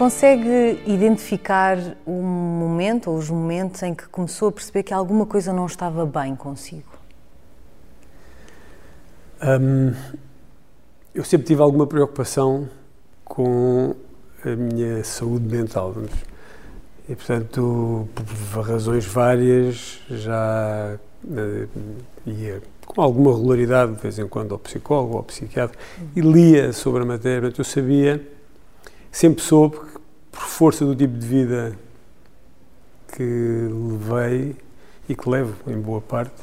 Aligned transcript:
Consegue 0.00 0.80
identificar 0.86 1.76
o 2.06 2.22
momento 2.22 3.10
ou 3.10 3.18
os 3.18 3.28
momentos 3.28 3.82
em 3.82 3.94
que 3.94 4.08
começou 4.08 4.48
a 4.48 4.52
perceber 4.52 4.82
que 4.82 4.94
alguma 4.94 5.26
coisa 5.26 5.52
não 5.52 5.66
estava 5.66 6.06
bem 6.06 6.34
consigo? 6.34 6.88
Hum, 9.42 9.92
eu 11.14 11.22
sempre 11.22 11.46
tive 11.48 11.60
alguma 11.60 11.86
preocupação 11.86 12.66
com 13.26 13.94
a 14.42 14.48
minha 14.56 15.04
saúde 15.04 15.54
mental. 15.54 15.94
E, 17.06 17.14
portanto, 17.14 18.08
por 18.54 18.62
razões 18.62 19.04
várias, 19.04 20.00
já 20.08 20.96
uh, 21.24 21.68
ia 22.24 22.62
com 22.86 23.02
alguma 23.02 23.36
regularidade, 23.36 23.96
de 23.96 24.00
vez 24.00 24.18
em 24.18 24.26
quando, 24.26 24.52
ao 24.52 24.58
psicólogo 24.58 25.18
ao 25.18 25.24
psiquiatra, 25.24 25.78
e 26.16 26.22
lia 26.22 26.72
sobre 26.72 27.02
a 27.02 27.04
matéria. 27.04 27.42
Portanto, 27.42 27.58
eu 27.58 27.64
sabia, 27.66 28.26
sempre 29.12 29.42
soube 29.42 29.89
por 30.30 30.42
força 30.42 30.84
do 30.84 30.94
tipo 30.94 31.16
de 31.16 31.26
vida 31.26 31.76
que 33.12 33.22
levei 33.22 34.56
e 35.08 35.14
que 35.14 35.28
levo, 35.28 35.54
em 35.66 35.78
boa 35.78 36.00
parte, 36.00 36.34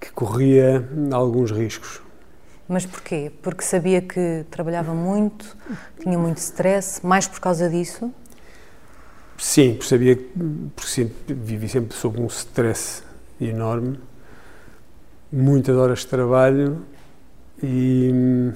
que 0.00 0.10
corria 0.12 0.86
alguns 1.12 1.50
riscos. 1.50 2.00
Mas 2.68 2.86
porquê? 2.86 3.30
Porque 3.42 3.62
sabia 3.62 4.00
que 4.00 4.44
trabalhava 4.50 4.94
muito, 4.94 5.56
tinha 6.00 6.18
muito 6.18 6.38
stress, 6.38 7.04
mais 7.04 7.28
por 7.28 7.40
causa 7.40 7.68
disso? 7.68 8.12
Sim, 9.36 9.74
porque 9.74 9.88
sabia 9.88 10.18
porque 10.74 10.90
sempre, 10.90 11.34
vivi 11.34 11.68
sempre 11.68 11.96
sob 11.96 12.20
um 12.20 12.26
stress 12.26 13.02
enorme, 13.40 13.98
muitas 15.30 15.76
horas 15.76 16.00
de 16.00 16.06
trabalho 16.06 16.82
e 17.62 18.10
hum, 18.12 18.52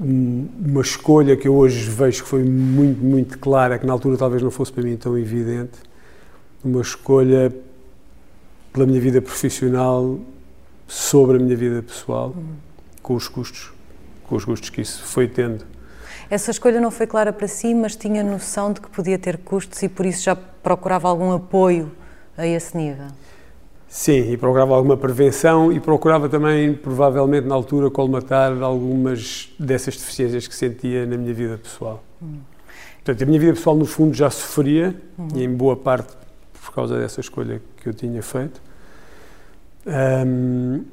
uma 0.00 0.80
escolha 0.80 1.36
que 1.36 1.46
eu 1.46 1.54
hoje 1.54 1.88
vejo 1.90 2.22
que 2.22 2.28
foi 2.28 2.42
muito, 2.42 3.04
muito 3.04 3.38
clara, 3.38 3.78
que 3.78 3.86
na 3.86 3.92
altura 3.92 4.16
talvez 4.16 4.42
não 4.42 4.50
fosse 4.50 4.72
para 4.72 4.82
mim 4.82 4.96
tão 4.96 5.18
evidente, 5.18 5.78
uma 6.64 6.80
escolha 6.80 7.54
pela 8.72 8.86
minha 8.86 9.00
vida 9.00 9.20
profissional 9.20 10.18
sobre 10.88 11.36
a 11.36 11.40
minha 11.40 11.56
vida 11.56 11.82
pessoal, 11.82 12.34
uhum. 12.34 12.54
com 13.02 13.14
os 13.14 13.28
custos, 13.28 13.72
com 14.24 14.36
os 14.36 14.44
custos 14.44 14.70
que 14.70 14.80
isso 14.80 15.02
foi 15.04 15.28
tendo. 15.28 15.66
Essa 16.30 16.50
escolha 16.50 16.80
não 16.80 16.90
foi 16.90 17.06
clara 17.06 17.32
para 17.32 17.46
si, 17.46 17.74
mas 17.74 17.94
tinha 17.94 18.22
noção 18.22 18.72
de 18.72 18.80
que 18.80 18.88
podia 18.88 19.18
ter 19.18 19.36
custos 19.38 19.82
e 19.82 19.88
por 19.88 20.06
isso 20.06 20.22
já 20.22 20.34
procurava 20.34 21.08
algum 21.08 21.32
apoio 21.32 21.92
a 22.38 22.46
esse 22.46 22.76
nível? 22.76 23.08
Sim, 23.90 24.30
e 24.30 24.36
procurava 24.36 24.72
alguma 24.76 24.96
prevenção 24.96 25.72
e 25.72 25.80
procurava 25.80 26.28
também, 26.28 26.72
provavelmente 26.72 27.44
na 27.48 27.56
altura, 27.56 27.90
colmatar 27.90 28.62
algumas 28.62 29.52
dessas 29.58 29.96
deficiências 29.96 30.46
que 30.46 30.54
sentia 30.54 31.04
na 31.04 31.16
minha 31.16 31.34
vida 31.34 31.58
pessoal. 31.58 32.00
Hum. 32.22 32.36
Portanto, 33.04 33.24
a 33.24 33.26
minha 33.26 33.40
vida 33.40 33.52
pessoal, 33.52 33.74
no 33.74 33.84
fundo, 33.84 34.14
já 34.14 34.30
sofria, 34.30 34.94
uhum. 35.18 35.28
e 35.34 35.42
em 35.42 35.52
boa 35.52 35.74
parte 35.74 36.12
por 36.62 36.72
causa 36.72 37.00
dessa 37.00 37.20
escolha 37.20 37.60
que 37.78 37.88
eu 37.88 37.92
tinha 37.92 38.22
feito. 38.22 38.62
Um, 39.84 40.84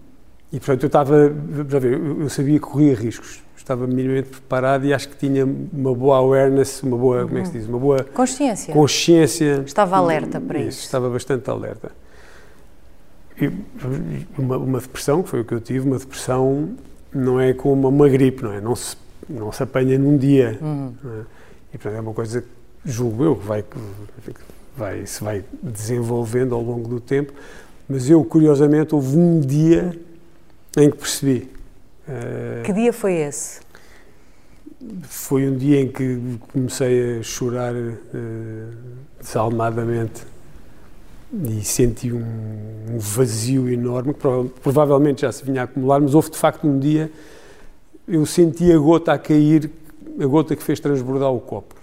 e 0.51 0.59
portanto 0.59 0.83
eu 0.83 0.87
estava, 0.87 1.35
já 1.69 1.77
ver, 1.77 1.99
eu 1.99 2.29
sabia 2.29 2.53
que 2.53 2.65
corria 2.65 2.95
riscos, 2.95 3.43
estava 3.55 3.85
minimamente 3.85 4.29
preparado 4.29 4.85
e 4.85 4.93
acho 4.93 5.09
que 5.09 5.17
tinha 5.17 5.45
uma 5.45 5.93
boa 5.93 6.17
awareness, 6.17 6.81
uma 6.81 6.97
boa, 6.97 7.21
uhum. 7.21 7.27
como 7.27 7.37
é 7.37 7.41
que 7.41 7.47
se 7.49 7.53
diz, 7.59 7.67
uma 7.67 7.77
boa 7.77 8.03
consciência. 8.05 8.73
consciência 8.73 9.63
estava 9.65 9.97
alerta 9.97 10.41
para 10.41 10.57
isso, 10.57 10.69
isso. 10.69 10.81
Estava 10.85 11.09
bastante 11.11 11.47
alerta. 11.47 11.91
Uma, 14.37 14.57
uma, 14.57 14.79
depressão, 14.79 15.21
que 15.21 15.29
foi 15.29 15.41
o 15.41 15.45
que 15.45 15.53
eu 15.53 15.61
tive, 15.61 15.87
uma 15.87 15.99
depressão 15.99 16.69
não 17.13 17.39
é 17.39 17.53
como 17.53 17.87
uma 17.87 18.09
gripe, 18.09 18.43
não 18.43 18.53
é? 18.53 18.59
Não 18.59 18.75
se, 18.75 18.97
não 19.29 19.51
se 19.51 19.61
apanha 19.61 19.97
num 19.97 20.17
dia. 20.17 20.57
Uhum. 20.61 20.93
É? 21.05 21.21
E 21.73 21.77
portanto 21.77 21.97
é 21.97 22.01
uma 22.01 22.13
coisa, 22.13 22.43
julgo 22.83 23.23
eu, 23.23 23.35
que 23.35 23.45
vai, 23.45 23.63
vai, 24.75 25.05
se 25.05 25.23
vai 25.23 25.43
desenvolvendo 25.61 26.55
ao 26.55 26.61
longo 26.61 26.87
do 26.87 26.99
tempo, 26.99 27.33
mas 27.87 28.09
eu, 28.09 28.23
curiosamente, 28.25 28.93
houve 28.93 29.15
um 29.15 29.39
dia 29.39 29.97
em 30.77 30.89
que 30.89 30.97
percebi. 30.97 31.49
Uh, 32.07 32.63
que 32.63 32.73
dia 32.73 32.91
foi 32.91 33.13
esse? 33.13 33.61
Foi 35.03 35.47
um 35.47 35.57
dia 35.57 35.81
em 35.81 35.87
que 35.87 36.37
comecei 36.51 37.19
a 37.19 37.23
chorar 37.23 37.73
uh, 37.73 37.97
desalmadamente 39.19 40.25
e 41.33 41.63
senti 41.63 42.11
um, 42.11 42.19
um, 42.19 42.97
vazio 42.97 43.69
enorme, 43.69 44.13
que 44.13 44.19
provavelmente 44.61 45.21
já 45.21 45.31
se 45.31 45.43
vinha 45.43 45.61
a 45.61 45.63
acumular, 45.65 45.99
mas 45.99 46.15
houve 46.15 46.31
de 46.31 46.37
facto 46.37 46.65
um 46.65 46.79
dia 46.79 47.11
eu 48.07 48.25
senti 48.25 48.71
a 48.71 48.77
gota 48.77 49.11
a 49.11 49.17
cair, 49.17 49.69
a 50.19 50.25
gota 50.25 50.55
que 50.55 50.63
fez 50.63 50.79
transbordar 50.79 51.29
o 51.31 51.41
copo. 51.41 51.75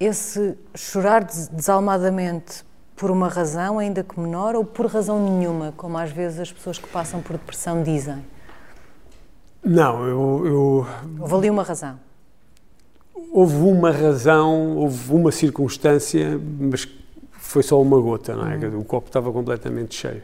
Esse 0.00 0.56
chorar 0.74 1.24
desalmadamente 1.24 2.64
por 2.96 3.10
uma 3.10 3.28
razão, 3.28 3.78
ainda 3.78 4.02
que 4.02 4.18
menor, 4.18 4.56
ou 4.56 4.64
por 4.64 4.86
razão 4.86 5.22
nenhuma, 5.22 5.74
como 5.76 5.98
às 5.98 6.10
vezes 6.10 6.40
as 6.40 6.52
pessoas 6.52 6.78
que 6.78 6.88
passam 6.88 7.20
por 7.20 7.32
depressão 7.32 7.82
dizem? 7.82 8.24
Não, 9.62 10.06
eu. 10.06 10.42
eu... 10.46 10.86
Houve 11.20 11.34
ali 11.34 11.50
uma 11.50 11.62
razão. 11.62 11.98
Houve 13.32 13.56
uma 13.56 13.90
razão, 13.90 14.76
houve 14.76 15.12
uma 15.12 15.30
circunstância, 15.30 16.40
mas 16.58 16.88
foi 17.46 17.62
só 17.62 17.80
uma 17.80 18.00
gota, 18.00 18.34
não 18.34 18.50
é? 18.50 18.56
Uhum. 18.56 18.80
O 18.80 18.84
copo 18.84 19.08
estava 19.08 19.32
completamente 19.32 19.94
cheio. 19.94 20.22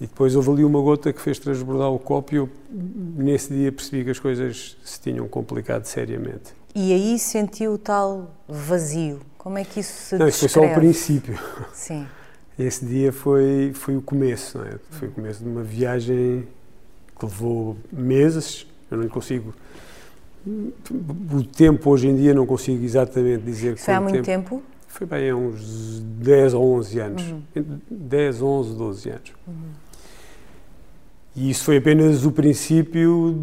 E 0.00 0.06
depois 0.06 0.36
houve 0.36 0.50
ali 0.50 0.64
uma 0.64 0.80
gota 0.80 1.12
que 1.12 1.20
fez 1.20 1.38
transbordar 1.38 1.90
o 1.90 1.98
copo 1.98 2.34
e 2.34 2.36
eu, 2.36 2.48
nesse 2.70 3.52
dia, 3.52 3.72
percebi 3.72 4.04
que 4.04 4.10
as 4.10 4.18
coisas 4.18 4.76
se 4.84 5.00
tinham 5.00 5.26
complicado 5.26 5.84
seriamente. 5.86 6.54
E 6.74 6.92
aí 6.92 7.18
sentiu 7.18 7.72
o 7.72 7.78
tal 7.78 8.30
vazio, 8.46 9.20
como 9.38 9.56
é 9.56 9.64
que 9.64 9.80
isso 9.80 9.92
se 9.92 10.18
Não, 10.18 10.28
isso 10.28 10.40
foi 10.40 10.48
só 10.48 10.60
o 10.60 10.74
princípio. 10.74 11.38
Sim. 11.72 12.06
Esse 12.58 12.86
dia 12.86 13.12
foi, 13.12 13.72
foi 13.74 13.96
o 13.96 14.02
começo, 14.02 14.56
não 14.56 14.64
é? 14.64 14.78
Foi 14.90 15.08
o 15.08 15.10
começo 15.10 15.44
de 15.44 15.48
uma 15.48 15.62
viagem 15.62 16.48
que 17.18 17.24
levou 17.24 17.76
meses, 17.92 18.66
eu 18.90 18.96
não 18.96 19.08
consigo... 19.08 19.54
O 20.46 21.42
tempo 21.42 21.90
hoje 21.90 22.08
em 22.08 22.16
dia 22.16 22.32
não 22.32 22.46
consigo 22.46 22.82
exatamente 22.82 23.42
dizer... 23.42 23.76
Foi 23.76 23.92
há 23.92 24.00
muito 24.00 24.22
tempo? 24.22 24.56
tempo? 24.56 24.62
Foi 24.86 25.06
bem 25.06 25.30
há 25.30 25.36
uns 25.36 26.00
10 26.00 26.54
ou 26.54 26.74
11 26.76 26.98
anos. 27.00 27.22
Uhum. 27.54 27.80
10, 27.90 28.42
11, 28.42 28.74
12 28.74 29.08
anos. 29.10 29.32
Uhum. 29.46 29.54
E 31.34 31.50
isso 31.50 31.64
foi 31.64 31.76
apenas 31.76 32.24
o 32.24 32.32
princípio 32.32 33.38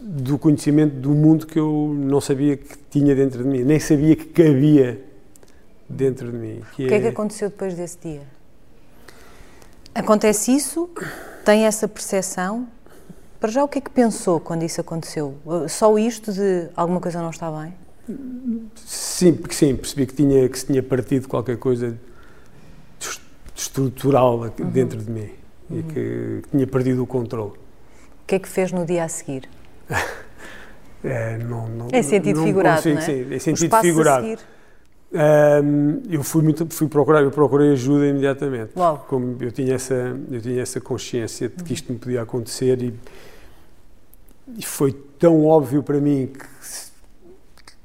do 0.00 0.38
conhecimento 0.38 0.96
do 0.96 1.10
mundo 1.10 1.46
que 1.46 1.58
eu 1.58 1.94
não 1.96 2.20
sabia 2.20 2.56
que 2.56 2.76
tinha 2.90 3.14
dentro 3.14 3.42
de 3.42 3.48
mim, 3.48 3.62
nem 3.62 3.78
sabia 3.78 4.16
que 4.16 4.26
cabia 4.26 5.02
dentro 5.88 6.30
de 6.30 6.36
mim. 6.36 6.60
Que 6.74 6.84
o 6.84 6.88
que 6.88 6.94
é... 6.94 6.96
é 6.96 7.00
que 7.00 7.06
aconteceu 7.08 7.48
depois 7.48 7.74
desse 7.74 7.98
dia? 7.98 8.22
Acontece 9.94 10.54
isso? 10.54 10.90
Tem 11.44 11.66
essa 11.66 11.86
percepção? 11.86 12.66
Para 13.38 13.50
já, 13.50 13.62
o 13.62 13.68
que 13.68 13.78
é 13.78 13.80
que 13.80 13.90
pensou 13.90 14.40
quando 14.40 14.64
isso 14.64 14.80
aconteceu? 14.80 15.36
Só 15.68 15.96
isto 15.98 16.32
de 16.32 16.68
alguma 16.74 17.00
coisa 17.00 17.22
não 17.22 17.30
está 17.30 17.50
bem? 17.50 17.74
Sim, 18.76 19.38
sim, 19.50 19.76
percebi 19.76 20.06
que, 20.06 20.14
tinha, 20.14 20.48
que 20.48 20.58
se 20.58 20.66
tinha 20.66 20.82
partido 20.82 21.28
qualquer 21.28 21.56
coisa 21.56 21.98
estrutural 23.54 24.40
uhum. 24.40 24.70
dentro 24.70 24.98
de 24.98 25.10
mim 25.10 25.30
uhum. 25.70 25.78
e 25.78 25.82
que, 25.82 26.40
que 26.42 26.48
tinha 26.50 26.66
perdido 26.66 27.02
o 27.02 27.06
controle. 27.06 27.52
O 27.52 28.26
que 28.26 28.34
é 28.34 28.38
que 28.38 28.48
fez 28.48 28.72
no 28.72 28.84
dia 28.84 29.04
a 29.04 29.08
seguir? 29.08 29.48
é, 31.04 31.38
não, 31.38 31.68
não, 31.68 31.88
é 31.92 32.02
sentido 32.02 32.38
não 32.38 32.46
figurado, 32.46 32.82
consigo, 32.82 32.94
não 32.94 33.02
é? 33.02 33.06
Sim, 33.06 33.34
é 33.34 33.38
sentido 33.38 33.76
figurado. 33.80 34.38
Um, 35.14 36.02
eu 36.10 36.24
fui 36.24 36.42
muito, 36.42 36.66
fui 36.70 36.88
procurar, 36.88 37.22
eu 37.22 37.30
procurei 37.30 37.72
ajuda 37.72 38.06
imediatamente. 38.06 38.72
Uau. 38.76 39.06
Como 39.08 39.36
eu 39.40 39.52
tinha 39.52 39.74
essa, 39.74 40.18
eu 40.30 40.40
tinha 40.40 40.60
essa 40.60 40.80
consciência 40.80 41.48
de 41.48 41.62
que 41.62 41.72
isto 41.72 41.92
me 41.92 41.98
podia 41.98 42.22
acontecer 42.22 42.82
e, 42.82 42.94
e 44.58 44.64
foi 44.64 44.92
tão 45.18 45.46
óbvio 45.46 45.84
para 45.84 46.00
mim 46.00 46.26
que 46.26 46.44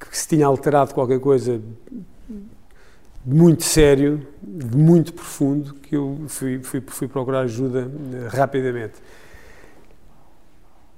que 0.10 0.18
se 0.18 0.28
tinha 0.28 0.46
alterado 0.46 0.94
qualquer 0.94 1.20
coisa 1.20 1.62
muito 3.26 3.64
sério, 3.64 4.26
muito 4.76 5.14
profundo, 5.14 5.76
que 5.76 5.96
eu 5.96 6.18
fui, 6.28 6.60
fui, 6.64 6.82
fui 6.88 7.08
procurar 7.08 7.42
ajuda 7.42 7.92
eh, 8.14 8.28
rapidamente. 8.36 8.96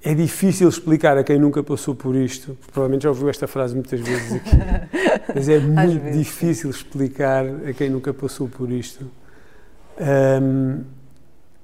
É 0.02 0.14
difícil 0.14 0.68
explicar 0.68 1.16
a 1.18 1.22
quem 1.22 1.38
nunca 1.38 1.62
passou 1.62 1.94
por 1.94 2.16
isto, 2.16 2.56
provavelmente 2.72 3.02
já 3.02 3.10
ouviu 3.10 3.28
esta 3.28 3.46
frase 3.46 3.74
muitas 3.74 4.00
vezes 4.00 4.32
aqui, 4.32 4.50
mas 5.34 5.48
é 5.48 5.60
muito 5.60 6.10
difícil 6.12 6.70
explicar 6.70 7.44
a 7.46 7.72
quem 7.72 7.90
nunca 7.90 8.12
passou 8.12 8.48
por 8.48 8.70
isto 8.70 9.08
um, 10.00 10.84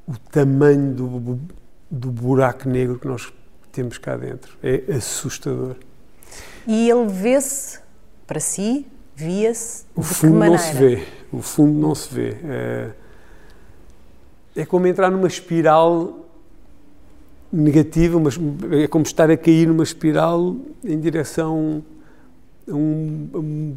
o 0.06 0.18
tamanho 0.30 0.94
do, 0.94 1.40
do 1.90 2.10
buraco 2.10 2.68
negro 2.68 2.98
que 2.98 3.08
nós 3.08 3.32
temos 3.72 3.98
cá 3.98 4.16
dentro. 4.16 4.56
É 4.62 4.94
assustador. 4.94 5.76
E 6.66 6.90
ele 6.90 7.06
vê-se, 7.06 7.78
para 8.26 8.40
si, 8.40 8.86
via-se 9.14 9.84
O 9.96 10.02
fundo 10.02 10.38
não 10.38 10.58
se 10.58 10.72
vê. 10.74 11.04
O 11.32 11.42
fundo 11.42 11.78
não 11.78 11.94
se 11.94 12.14
vê. 12.14 12.36
É, 12.44 12.90
é 14.56 14.66
como 14.66 14.86
entrar 14.86 15.10
numa 15.10 15.26
espiral 15.28 16.26
negativa, 17.52 18.20
mas 18.20 18.38
é 18.72 18.86
como 18.86 19.04
estar 19.04 19.30
a 19.30 19.36
cair 19.36 19.66
numa 19.66 19.82
espiral 19.82 20.56
em 20.84 21.00
direção 21.00 21.82
a 22.68 22.74
um, 22.74 23.30
a 23.32 23.38
um 23.38 23.76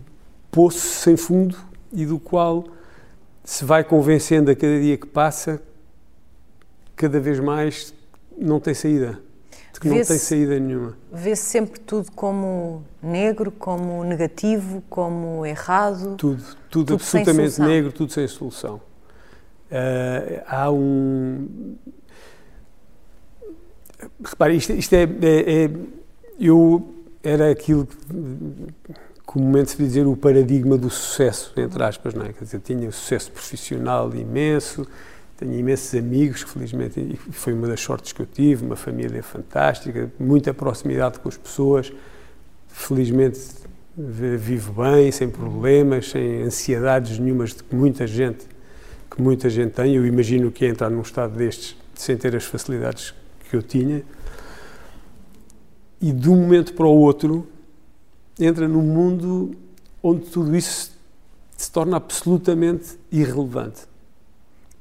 poço 0.51 0.79
sem 0.79 1.15
fundo 1.15 1.57
e 1.93 2.05
do 2.05 2.19
qual 2.19 2.65
se 3.43 3.65
vai 3.65 3.83
convencendo 3.83 4.51
a 4.51 4.55
cada 4.55 4.79
dia 4.79 4.97
que 4.97 5.07
passa, 5.07 5.61
cada 6.95 7.19
vez 7.19 7.39
mais 7.39 7.93
não 8.37 8.59
tem 8.59 8.73
saída. 8.73 9.19
De 9.81 9.89
que 9.89 9.95
não 9.95 10.05
tem 10.05 10.17
saída 10.17 10.59
nenhuma. 10.59 10.95
Vê-se 11.11 11.43
sempre 11.43 11.79
tudo 11.79 12.11
como 12.11 12.83
negro, 13.01 13.51
como 13.51 14.03
negativo, 14.03 14.83
como 14.89 15.43
errado? 15.45 16.15
Tudo, 16.17 16.43
tudo, 16.43 16.55
tudo 16.69 16.93
absolutamente 16.93 17.59
negro, 17.59 17.91
tudo 17.91 18.11
sem 18.13 18.27
solução. 18.27 18.75
Uh, 19.71 20.43
há 20.45 20.69
um. 20.69 21.75
Repare, 24.23 24.55
isto, 24.55 24.73
isto 24.73 24.93
é, 24.93 25.03
é, 25.03 25.63
é, 25.65 25.71
Eu 26.39 26.93
era 27.23 27.49
aquilo 27.49 27.85
que 27.85 27.97
comumente 29.25 29.71
se 29.71 29.77
dizer 29.77 30.05
o 30.05 30.15
paradigma 30.15 30.77
do 30.77 30.89
sucesso, 30.89 31.53
entre 31.57 31.83
aspas, 31.83 32.13
não 32.13 32.25
é? 32.25 32.33
Quer 32.33 32.43
dizer, 32.43 32.59
tinha 32.59 32.87
um 32.87 32.91
sucesso 32.91 33.31
profissional 33.31 34.13
imenso, 34.13 34.85
tenho 35.41 35.55
imensos 35.55 35.95
amigos, 35.95 36.43
felizmente 36.43 37.19
foi 37.31 37.51
uma 37.51 37.67
das 37.67 37.81
sortes 37.81 38.13
que 38.13 38.21
eu 38.21 38.27
tive, 38.27 38.63
uma 38.63 38.75
família 38.75 39.23
fantástica, 39.23 40.11
muita 40.19 40.53
proximidade 40.53 41.17
com 41.17 41.27
as 41.27 41.35
pessoas, 41.35 41.91
felizmente 42.67 43.39
vivo 43.97 44.83
bem, 44.83 45.11
sem 45.11 45.27
problemas, 45.27 46.11
sem 46.11 46.43
ansiedades 46.43 47.17
nenhumas 47.17 47.55
de 47.55 47.63
que 47.63 47.75
muita 47.75 48.05
gente 48.05 48.45
que 49.09 49.19
muita 49.19 49.49
gente 49.49 49.71
tem. 49.71 49.95
Eu 49.95 50.05
imagino 50.05 50.51
que 50.51 50.63
é 50.63 50.69
entrar 50.69 50.91
num 50.91 51.01
estado 51.01 51.35
destes 51.35 51.75
sem 51.95 52.15
ter 52.15 52.35
as 52.35 52.45
facilidades 52.45 53.13
que 53.49 53.55
eu 53.55 53.63
tinha. 53.63 54.03
E 55.99 56.13
de 56.13 56.29
um 56.29 56.35
momento 56.37 56.73
para 56.75 56.85
o 56.85 56.95
outro 56.95 57.47
entra 58.39 58.67
num 58.67 58.83
mundo 58.83 59.55
onde 60.03 60.29
tudo 60.29 60.55
isso 60.55 60.95
se 61.57 61.71
torna 61.71 61.97
absolutamente 61.97 62.97
irrelevante. 63.11 63.90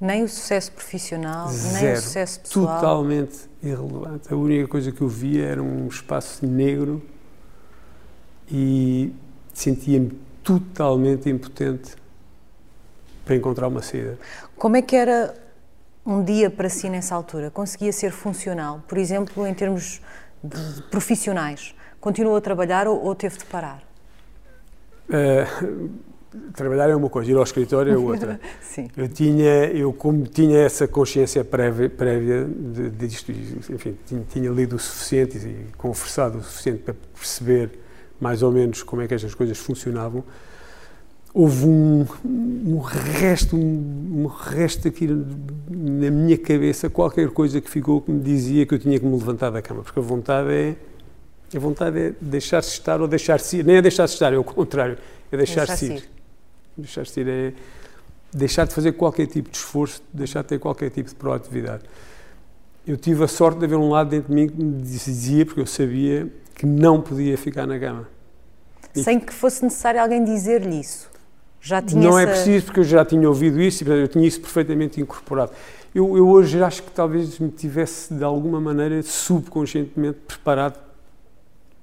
Nem 0.00 0.25
o 0.25 0.29
sucesso 0.29 0.73
profissional, 0.73 1.49
Zero, 1.50 1.85
nem 1.85 1.93
o 1.93 1.97
sucesso 1.97 2.41
pessoal. 2.41 2.81
Totalmente 2.81 3.50
irrelevante. 3.62 4.32
A 4.32 4.37
única 4.37 4.67
coisa 4.67 4.91
que 4.91 5.02
eu 5.02 5.08
via 5.08 5.44
era 5.44 5.62
um 5.62 5.87
espaço 5.88 6.47
negro 6.47 7.02
e 8.50 9.12
sentia-me 9.52 10.19
totalmente 10.43 11.29
impotente 11.29 11.94
para 13.25 13.37
encontrar 13.37 13.69
uma 13.69 13.82
saída. 13.82 14.19
Como 14.56 14.76
é 14.76 14.82
que 14.82 14.97
era 14.97 15.35
um 16.05 16.25
dia 16.25 16.50
para 16.50 16.70
si 16.70 16.88
nessa 16.88 17.14
altura? 17.14 17.50
Conseguia 17.50 17.93
ser 17.93 18.11
funcional? 18.11 18.82
Por 18.88 18.96
exemplo, 18.96 19.46
em 19.46 19.53
termos 19.53 20.00
profissionais? 20.91 21.75
Continuou 22.00 22.37
a 22.37 22.41
trabalhar 22.41 22.88
ou, 22.88 22.99
ou 23.05 23.14
teve 23.14 23.37
de 23.37 23.44
parar? 23.44 23.82
Uh, 25.11 25.91
trabalhar 26.55 26.88
é 26.91 26.97
uma 26.97 27.09
coisa, 27.09 27.31
ir 27.31 27.37
ao 27.37 27.43
escritório 27.43 27.93
é 27.93 27.97
outra. 27.97 28.41
Eu 28.97 29.09
tinha, 29.09 29.67
eu 29.67 29.93
como 29.93 30.25
tinha 30.27 30.61
essa 30.61 30.87
consciência 30.87 31.44
prévia, 31.44 31.91
prévia 31.91 32.44
de, 32.44 32.91
disto, 32.91 33.31
enfim, 33.31 33.97
tinha, 34.06 34.25
tinha, 34.31 34.50
lido 34.50 34.77
o 34.77 34.79
suficiente 34.79 35.38
e 35.38 35.67
conversado 35.77 36.38
o 36.38 36.43
suficiente 36.43 36.82
para 36.82 36.94
perceber 37.15 37.71
mais 38.21 38.43
ou 38.43 38.53
menos 38.53 38.82
como 38.82 39.03
é 39.03 39.09
que 39.09 39.15
estas 39.15 39.35
coisas 39.35 39.59
funcionavam. 39.59 40.25
Houve 41.35 41.67
um, 41.67 42.06
um 42.25 42.79
resto, 42.79 43.56
um, 43.56 44.23
um 44.23 44.27
resto 44.27 44.88
aqui 44.88 45.06
na 45.06 46.11
minha 46.11 46.38
cabeça, 46.38 46.88
qualquer 46.88 47.29
coisa 47.31 47.61
que 47.61 47.71
ficou 47.71 48.00
que 48.00 48.11
me 48.11 48.21
dizia 48.21 48.67
que 48.67 48.75
eu 48.75 48.79
tinha 48.79 48.99
que 48.99 49.05
me 49.05 49.12
levantar 49.12 49.50
da 49.50 49.61
cama, 49.61 49.82
porque 49.82 49.99
a 49.99 50.03
vontade 50.03 50.50
é 50.50 50.77
a 51.55 51.59
vontade 51.59 51.99
é 51.99 52.12
deixar-se 52.21 52.71
estar 52.71 53.00
ou 53.00 53.09
deixar-se 53.09 53.59
ir. 53.59 53.65
Nem 53.65 53.77
é 53.77 53.82
deixar-se 53.82 54.15
estar, 54.15 54.32
é 54.32 54.38
o 54.38 54.44
contrário. 54.44 54.97
É 55.32 55.37
deixar-se 55.37 55.87
ir. 55.87 56.19
Deixar-se 56.81 57.21
ir 57.21 57.29
é 57.29 57.53
deixar 58.32 58.67
de 58.67 58.75
fazer 58.75 58.93
qualquer 58.93 59.27
tipo 59.27 59.50
de 59.50 59.56
esforço, 59.56 60.03
deixar 60.12 60.43
de 60.43 60.49
ter 60.49 60.59
qualquer 60.59 60.91
tipo 60.91 61.09
de 61.09 61.15
proatividade. 61.15 61.82
Eu 62.87 62.97
tive 62.97 63.25
a 63.25 63.29
sorte 63.29 63.59
de 63.59 63.65
haver 63.65 63.77
um 63.77 63.91
lado 63.91 64.11
dentro 64.11 64.29
de 64.29 64.35
mim 64.35 64.49
que 64.49 64.62
me 64.62 64.82
dizia, 64.82 65.44
porque 65.44 65.61
eu 65.61 65.67
sabia 65.67 66.31
que 66.55 66.67
não 66.67 67.00
podia 67.00 67.37
ficar 67.37 67.67
na 67.67 67.79
cama. 67.79 68.09
Sem 68.94 69.21
que 69.21 69.32
fosse 69.32 69.62
necessário 69.62 70.00
alguém 70.00 70.25
dizer-lhe 70.25 70.81
isso? 70.81 71.09
Já 71.61 71.82
tinha 71.82 72.03
Não 72.03 72.19
é 72.19 72.23
essa... 72.23 72.32
é 72.32 72.35
preciso, 72.35 72.67
porque 72.67 72.81
eu 72.81 72.85
já 72.85 73.05
tinha 73.05 73.29
ouvido 73.29 73.61
isso 73.61 73.85
e 73.85 73.88
eu 73.88 74.09
tinha 74.09 74.27
isso 74.27 74.41
perfeitamente 74.41 75.00
incorporado. 75.00 75.53
Eu, 75.94 76.17
eu 76.17 76.29
hoje 76.29 76.62
acho 76.62 76.82
que 76.82 76.91
talvez 76.91 77.38
me 77.38 77.50
tivesse, 77.50 78.15
de 78.15 78.25
alguma 78.25 78.61
maneira, 78.61 79.03
subconscientemente 79.03 80.19
preparado 80.27 80.79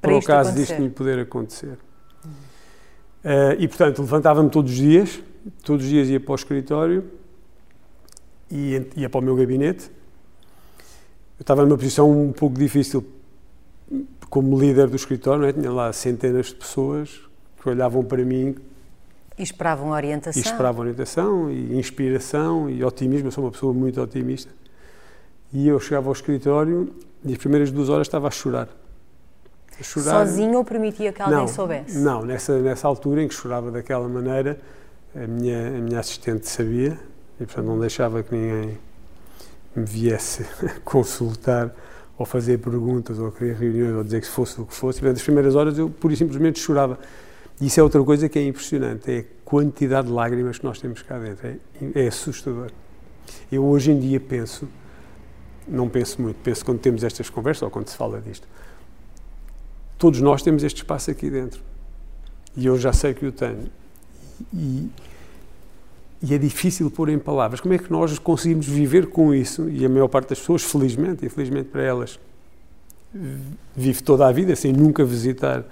para, 0.01 0.11
para 0.11 0.17
o 0.17 0.23
caso 0.23 0.49
acontecer. 0.49 0.73
disto 0.73 0.81
me 0.81 0.89
poder 0.89 1.19
acontecer. 1.19 1.77
Uh, 3.27 3.59
e, 3.59 3.67
portanto, 3.67 3.99
levantava-me 3.99 4.49
todos 4.49 4.71
os 4.71 4.77
dias, 4.77 5.19
todos 5.61 5.83
os 5.83 5.91
dias 5.91 6.07
ia 6.07 6.17
para 6.17 6.31
o 6.31 6.35
escritório 6.35 7.03
e 8.49 8.81
ia 8.95 9.09
para 9.09 9.19
o 9.19 9.21
meu 9.21 9.35
gabinete. 9.35 9.91
Eu 11.37 11.41
estava 11.41 11.65
numa 11.65 11.75
posição 11.75 12.09
um 12.09 12.31
pouco 12.31 12.57
difícil 12.57 13.05
como 14.29 14.57
líder 14.57 14.87
do 14.87 14.95
escritório, 14.95 15.43
é? 15.43 15.51
tinha 15.51 15.69
lá 15.69 15.91
centenas 15.91 16.47
de 16.47 16.55
pessoas 16.55 17.19
que 17.61 17.67
olhavam 17.67 18.01
para 18.01 18.23
mim 18.23 18.55
e 19.37 19.43
esperavam 19.43 19.89
orientação. 19.89 20.41
E 20.41 20.45
esperavam 20.45 20.81
orientação 20.83 21.51
e 21.51 21.77
inspiração 21.77 22.69
e 22.69 22.81
otimismo. 22.81 23.27
Eu 23.27 23.31
sou 23.33 23.43
uma 23.43 23.51
pessoa 23.51 23.73
muito 23.73 24.01
otimista. 24.01 24.53
E 25.51 25.67
eu 25.67 25.81
chegava 25.81 26.07
ao 26.07 26.13
escritório 26.13 26.95
e 27.25 27.33
as 27.33 27.37
primeiras 27.37 27.71
duas 27.71 27.89
horas 27.89 28.07
estava 28.07 28.29
a 28.29 28.31
chorar 28.31 28.69
chorar. 29.83 30.25
Sozinho 30.25 30.57
ou 30.57 30.63
permitia 30.65 31.11
que 31.11 31.21
alguém 31.21 31.37
não, 31.37 31.47
soubesse? 31.47 31.97
Não, 31.97 32.25
nessa, 32.25 32.59
nessa 32.59 32.87
altura 32.87 33.23
em 33.23 33.27
que 33.27 33.33
chorava 33.33 33.71
daquela 33.71 34.07
maneira, 34.07 34.59
a 35.15 35.27
minha, 35.27 35.67
a 35.67 35.79
minha 35.79 35.99
assistente 35.99 36.47
sabia 36.47 36.99
e, 37.39 37.45
portanto, 37.45 37.65
não 37.65 37.79
deixava 37.79 38.23
que 38.23 38.35
ninguém 38.35 38.77
me 39.75 39.85
viesse 39.85 40.45
consultar 40.83 41.73
ou 42.17 42.25
fazer 42.25 42.57
perguntas 42.57 43.19
ou 43.19 43.31
querer 43.31 43.55
reuniões 43.55 43.95
ou 43.95 44.03
dizer 44.03 44.21
que 44.21 44.27
fosse 44.27 44.59
o 44.59 44.65
que 44.65 44.73
fosse. 44.73 44.99
Portanto, 44.99 45.17
as 45.17 45.23
primeiras 45.23 45.55
horas 45.55 45.77
eu, 45.77 45.89
pura 45.89 46.13
e 46.13 46.17
simplesmente, 46.17 46.59
chorava. 46.59 46.97
E 47.61 47.67
isso 47.67 47.79
é 47.79 47.83
outra 47.83 48.03
coisa 48.03 48.27
que 48.27 48.37
é 48.37 48.45
impressionante, 48.45 49.11
é 49.11 49.19
a 49.19 49.23
quantidade 49.45 50.07
de 50.07 50.13
lágrimas 50.13 50.57
que 50.57 50.65
nós 50.65 50.79
temos 50.79 51.01
cá 51.01 51.17
dentro. 51.19 51.47
É, 51.47 51.57
é 51.95 52.07
assustador. 52.07 52.71
Eu 53.51 53.65
hoje 53.65 53.91
em 53.91 53.99
dia 53.99 54.19
penso, 54.19 54.67
não 55.67 55.89
penso 55.89 56.21
muito, 56.21 56.37
penso 56.43 56.65
quando 56.65 56.79
temos 56.79 57.03
estas 57.03 57.29
conversas 57.29 57.63
ou 57.63 57.69
quando 57.69 57.87
se 57.87 57.97
fala 57.97 58.21
disto, 58.21 58.47
Todos 59.97 60.21
nós 60.21 60.41
temos 60.41 60.63
este 60.63 60.77
espaço 60.77 61.09
aqui 61.09 61.29
dentro. 61.29 61.61
E 62.55 62.65
eu 62.65 62.77
já 62.77 62.93
sei 62.93 63.13
que 63.13 63.25
o 63.25 63.31
tenho. 63.31 63.69
E, 64.53 64.89
e, 66.21 66.33
é 66.33 66.37
difícil 66.37 66.89
pôr 66.91 67.09
em 67.09 67.17
palavras. 67.17 67.59
Como 67.59 67.73
é 67.73 67.77
que 67.77 67.91
nós 67.91 68.17
conseguimos 68.19 68.67
viver 68.67 69.07
com 69.07 69.33
isso? 69.33 69.69
E 69.69 69.85
a 69.85 69.89
maior 69.89 70.07
parte 70.07 70.29
das 70.29 70.39
pessoas, 70.39 70.63
felizmente, 70.63 71.25
infelizmente 71.25 71.69
para 71.69 71.81
elas, 71.81 72.19
vive 73.75 74.03
toda 74.03 74.27
a 74.27 74.31
vida 74.31 74.55
sem 74.55 74.71
nunca 74.71 75.03
visitar 75.03 75.63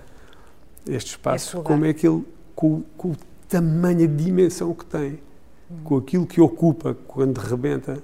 este 0.88 1.12
espaço. 1.12 1.62
Como 1.62 1.86
é 1.86 1.94
que 1.94 2.08
ele, 2.08 2.24
com, 2.56 2.84
com 2.98 3.12
o 3.12 3.16
tamanho, 3.48 4.04
a 4.04 4.08
dimensão 4.08 4.74
que 4.74 4.86
tem, 4.86 5.20
com 5.84 5.98
aquilo 5.98 6.26
que 6.26 6.42
ocupa 6.42 6.96
quando 7.08 7.38
rebenta, 7.38 8.02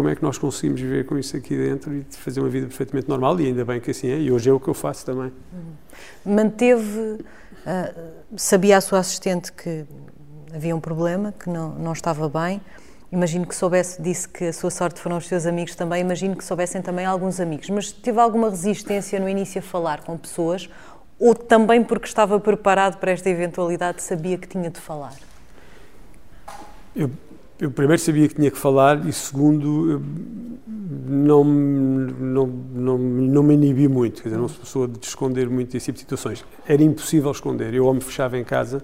como 0.00 0.08
é 0.08 0.16
que 0.16 0.22
nós 0.22 0.38
conseguimos 0.38 0.80
viver 0.80 1.04
com 1.04 1.18
isso 1.18 1.36
aqui 1.36 1.54
dentro 1.54 1.94
e 1.94 2.06
fazer 2.08 2.40
uma 2.40 2.48
vida 2.48 2.66
perfeitamente 2.66 3.06
normal, 3.06 3.38
e 3.38 3.48
ainda 3.48 3.66
bem 3.66 3.78
que 3.78 3.90
assim 3.90 4.08
é, 4.08 4.18
e 4.18 4.32
hoje 4.32 4.48
é 4.48 4.52
o 4.52 4.58
que 4.58 4.68
eu 4.68 4.72
faço 4.72 5.04
também. 5.04 5.30
Uhum. 5.52 6.34
Manteve, 6.36 6.98
uh, 6.98 7.18
sabia 8.34 8.78
a 8.78 8.80
sua 8.80 9.00
assistente 9.00 9.52
que 9.52 9.84
havia 10.54 10.74
um 10.74 10.80
problema, 10.80 11.34
que 11.38 11.50
não, 11.50 11.74
não 11.74 11.92
estava 11.92 12.30
bem, 12.30 12.62
imagino 13.12 13.44
que 13.44 13.54
soubesse, 13.54 14.00
disse 14.00 14.26
que 14.26 14.44
a 14.44 14.54
sua 14.54 14.70
sorte 14.70 14.98
foram 14.98 15.18
os 15.18 15.28
seus 15.28 15.44
amigos 15.44 15.74
também, 15.74 16.00
imagino 16.00 16.34
que 16.34 16.46
soubessem 16.46 16.80
também 16.80 17.04
alguns 17.04 17.38
amigos, 17.38 17.68
mas 17.68 17.92
teve 17.92 18.18
alguma 18.18 18.48
resistência 18.48 19.20
no 19.20 19.28
início 19.28 19.58
a 19.58 19.62
falar 19.62 20.02
com 20.02 20.16
pessoas, 20.16 20.70
ou 21.18 21.34
também 21.34 21.84
porque 21.84 22.06
estava 22.06 22.40
preparado 22.40 22.96
para 22.96 23.10
esta 23.10 23.28
eventualidade, 23.28 24.02
sabia 24.02 24.38
que 24.38 24.48
tinha 24.48 24.70
de 24.70 24.80
falar? 24.80 25.12
Eu 26.96 27.10
eu 27.60 27.70
primeiro 27.70 28.00
sabia 28.00 28.26
que 28.26 28.34
tinha 28.34 28.50
que 28.50 28.56
falar 28.56 29.06
e 29.06 29.12
segundo 29.12 30.02
não, 30.66 31.44
não, 31.44 32.46
não, 32.46 32.98
não 32.98 33.42
me 33.42 33.54
inibi 33.54 33.86
muito, 33.86 34.22
quer 34.22 34.30
dizer, 34.30 34.40
não 34.40 34.48
sou 34.48 34.60
pessoa 34.60 34.88
de 34.88 35.06
esconder 35.06 35.48
muito 35.50 35.76
esse 35.76 35.86
tipo 35.86 35.96
de 35.96 36.00
situações. 36.00 36.44
Era 36.66 36.82
impossível 36.82 37.30
esconder, 37.30 37.74
eu 37.74 37.84
ou 37.84 37.92
me 37.92 38.00
fechava 38.00 38.38
em 38.38 38.44
casa 38.44 38.82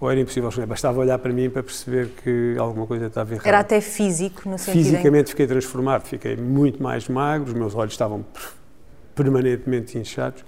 ou 0.00 0.10
era 0.10 0.18
impossível 0.20 0.48
esconder, 0.48 0.66
bastava 0.66 0.98
olhar 1.00 1.18
para 1.18 1.32
mim 1.32 1.50
para 1.50 1.62
perceber 1.62 2.08
que 2.22 2.56
alguma 2.58 2.86
coisa 2.86 3.06
estava 3.06 3.34
errada. 3.34 3.48
Era 3.48 3.58
até 3.58 3.80
físico, 3.80 4.48
no 4.48 4.56
sentido 4.56 4.84
Fisicamente 4.84 5.26
em... 5.26 5.30
fiquei 5.30 5.46
transformado, 5.46 6.06
fiquei 6.06 6.36
muito 6.36 6.82
mais 6.82 7.08
magro, 7.08 7.48
os 7.48 7.54
meus 7.54 7.74
olhos 7.74 7.92
estavam 7.92 8.24
permanentemente 9.14 9.98
inchados. 9.98 10.44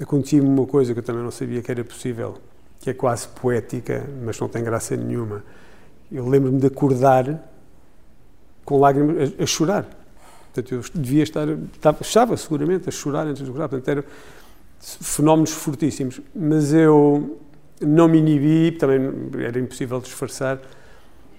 Acontecia-me 0.00 0.48
uma 0.48 0.66
coisa 0.66 0.94
que 0.94 1.00
eu 1.00 1.04
também 1.04 1.22
não 1.22 1.30
sabia 1.30 1.60
que 1.60 1.70
era 1.70 1.84
possível, 1.84 2.38
que 2.80 2.88
é 2.88 2.94
quase 2.94 3.28
poética, 3.28 4.08
mas 4.24 4.38
não 4.40 4.48
tem 4.48 4.64
graça 4.64 4.96
nenhuma 4.96 5.42
eu 6.10 6.28
lembro-me 6.28 6.58
de 6.58 6.66
acordar 6.66 7.42
com 8.64 8.78
lágrimas, 8.78 9.32
a, 9.38 9.42
a, 9.42 9.46
chorar. 9.46 9.86
Portanto, 10.52 10.74
eu 10.74 10.82
devia 10.94 11.22
estar, 11.22 11.48
estava, 11.48 11.98
estava 12.00 12.36
seguramente 12.36 12.88
a 12.88 12.92
chorar 12.92 13.26
antes 13.26 13.42
de 13.42 13.48
acordar. 13.48 13.68
Portanto, 13.68 13.88
era, 13.88 14.04
fenómenos 14.80 15.52
fortíssimos, 15.52 16.20
mas 16.34 16.72
eu 16.72 17.38
não 17.80 18.08
me 18.08 18.18
inibi, 18.18 18.72
também 18.72 19.00
era 19.44 19.58
impossível 19.58 20.00
disfarçar, 20.00 20.60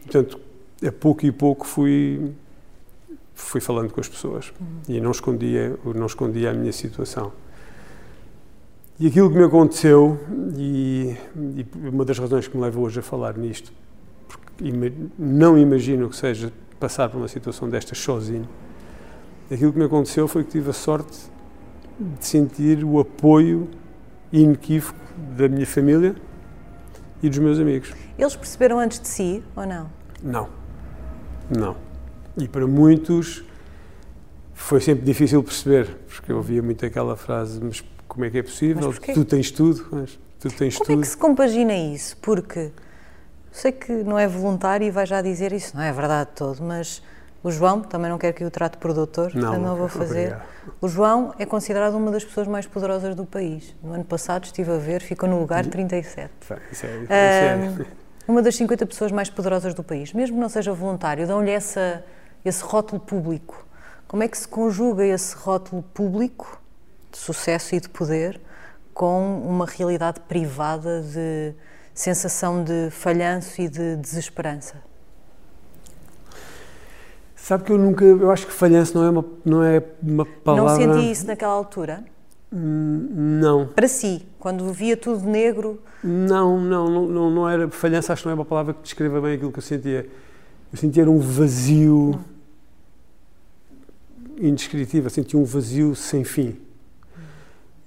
portanto, 0.04 0.40
a 0.86 0.92
pouco 0.92 1.26
e 1.26 1.32
pouco 1.32 1.66
fui 1.66 2.34
fui 3.34 3.62
falando 3.62 3.92
com 3.94 4.02
as 4.02 4.10
pessoas 4.10 4.52
uhum. 4.60 4.96
e 4.96 5.00
não 5.00 5.12
escondia, 5.12 5.78
não 5.96 6.08
escondia 6.08 6.50
a 6.50 6.54
minha 6.54 6.74
situação. 6.74 7.32
E 9.00 9.06
aquilo 9.06 9.30
que 9.30 9.38
me 9.38 9.44
aconteceu, 9.44 10.20
e, 10.58 11.16
e 11.56 11.66
uma 11.88 12.04
das 12.04 12.18
razões 12.18 12.48
que 12.48 12.58
me 12.58 12.64
leva 12.64 12.80
hoje 12.80 13.00
a 13.00 13.04
falar 13.04 13.38
nisto, 13.38 13.72
não 15.18 15.58
imagino 15.58 16.10
que 16.10 16.16
seja 16.16 16.52
passar 16.80 17.10
por 17.10 17.18
uma 17.18 17.28
situação 17.28 17.70
destas 17.70 17.98
sozinho, 17.98 18.48
aquilo 19.52 19.72
que 19.72 19.80
me 19.80 19.86
aconteceu 19.86 20.28
foi 20.28 20.44
que 20.44 20.52
tive 20.52 20.70
a 20.70 20.74
sorte 20.74 21.18
de 22.00 22.26
sentir 22.26 22.84
o 22.84 23.00
apoio 23.00 23.68
inequívoco 24.32 25.00
da 25.36 25.48
minha 25.48 25.66
família 25.66 26.16
e 27.22 27.30
dos 27.30 27.40
meus 27.40 27.60
amigos. 27.60 27.94
Eles 28.18 28.36
perceberam 28.36 28.80
antes 28.80 29.00
de 29.00 29.08
si 29.08 29.44
ou 29.56 29.66
não? 29.66 29.90
Não. 30.22 30.50
Não. 31.50 31.76
E 32.38 32.48
para 32.48 32.68
muitos 32.68 33.44
foi 34.54 34.82
sempre 34.82 35.06
difícil 35.06 35.42
perceber, 35.44 35.98
porque 36.08 36.32
eu 36.32 36.38
ouvia 36.38 36.62
muito 36.62 36.86
aquela 36.86 37.16
frase, 37.16 37.60
mas 37.64 37.84
como 38.08 38.26
é 38.26 38.30
que 38.30 38.38
é 38.38 38.44
possível? 38.44 38.94
Tu 39.14 39.26
tens 39.26 39.50
tudo, 39.52 39.86
mas 39.92 40.20
tu 40.40 40.50
tens 40.50 40.76
como 40.76 40.86
tudo. 40.86 40.88
Como 40.88 41.00
é 41.00 41.02
que 41.02 41.08
se 41.08 41.18
compagina 41.18 41.76
isso? 41.76 42.18
Porque 42.18 42.72
sei 43.58 43.72
que 43.72 43.92
não 43.92 44.18
é 44.18 44.28
voluntário 44.28 44.86
e 44.86 44.92
vai 44.92 45.06
já 45.06 45.22
dizer 45.22 45.52
isso, 45.52 45.76
não 45.76 45.84
é 45.84 45.92
verdade 45.92 46.30
todo, 46.36 46.62
mas 46.64 47.02
o 47.44 47.52
João, 47.52 47.82
também 47.82 48.10
não 48.10 48.18
quero 48.18 48.34
que 48.34 48.44
o 48.44 48.52
trate 48.52 48.78
por 48.78 48.94
doutor, 48.94 49.34
não, 49.34 49.60
não 49.60 49.76
vou 49.76 49.88
fazer. 49.88 50.28
Obrigado. 50.28 50.48
O 50.82 50.88
João 50.88 51.34
é 51.40 51.46
considerado 51.46 51.96
uma 51.96 52.12
das 52.12 52.24
pessoas 52.26 52.48
mais 52.48 52.66
poderosas 52.66 53.16
do 53.16 53.26
país. 53.26 53.76
No 53.82 53.94
ano 53.94 54.04
passado 54.04 54.44
estive 54.46 54.72
a 54.72 54.78
ver, 54.78 55.02
ficou 55.02 55.30
no 55.30 55.40
lugar 55.40 55.66
37. 55.66 56.30
Isso 56.42 56.54
é, 56.54 56.60
isso 56.72 56.86
é. 56.86 57.86
Uma 58.28 58.42
das 58.42 58.56
50 58.56 58.86
pessoas 58.86 59.12
mais 59.12 59.30
poderosas 59.30 59.74
do 59.74 59.84
país. 59.84 60.12
Mesmo 60.12 60.36
que 60.36 60.42
não 60.42 60.50
seja 60.50 60.74
voluntário, 60.74 61.26
dão-lhe 61.26 61.52
esse 61.52 62.64
rótulo 62.64 63.00
público. 63.00 63.66
Como 64.08 64.24
é 64.24 64.28
que 64.28 64.38
se 64.38 64.48
conjuga 64.48 65.06
esse 65.06 65.36
rótulo 65.36 65.82
público 65.82 66.62
de 67.12 67.18
sucesso 67.18 67.76
e 67.76 67.80
de 67.80 67.88
poder 67.88 68.42
com 68.94 69.42
uma 69.42 69.66
realidade 69.66 70.20
privada 70.22 71.02
de 71.02 71.54
sensação 71.98 72.64
de 72.64 72.92
falhanço 72.92 73.60
e 73.60 73.68
de 73.68 73.96
desesperança? 73.96 74.76
Sabe 77.36 77.64
que 77.64 77.72
eu 77.72 77.78
nunca, 77.78 78.06
eu 78.06 78.30
acho 78.30 78.46
que 78.46 78.54
falhanço 78.54 78.96
não 78.96 79.04
é 79.04 79.10
uma, 79.10 79.26
não 79.44 79.64
é 79.64 79.84
uma 80.04 80.26
palavra... 80.26 80.86
Não 80.86 80.94
senti 80.94 81.12
isso 81.12 81.26
naquela 81.26 81.54
altura? 81.54 82.04
Hum, 82.54 83.40
não. 83.42 83.68
Para 83.68 83.88
si, 83.88 84.28
quando 84.38 84.72
via 84.72 84.96
tudo 84.96 85.28
negro? 85.28 85.82
Não, 86.04 86.60
não, 86.60 87.08
não, 87.08 87.32
não 87.32 87.50
era, 87.50 87.68
falhança 87.70 88.14
acho 88.14 88.22
que 88.22 88.28
não 88.28 88.34
é 88.34 88.36
uma 88.36 88.46
palavra 88.46 88.76
que 88.76 88.84
descreva 88.84 89.20
bem 89.20 89.34
aquilo 89.34 89.52
que 89.52 89.58
eu 89.58 89.64
sentia. 89.64 90.08
Eu 90.72 90.78
sentia 90.78 91.10
um 91.10 91.18
vazio 91.18 92.20
indescritível, 94.40 95.10
sentia 95.10 95.40
um 95.40 95.46
vazio 95.46 95.96
sem 95.96 96.24
fim. 96.24 96.58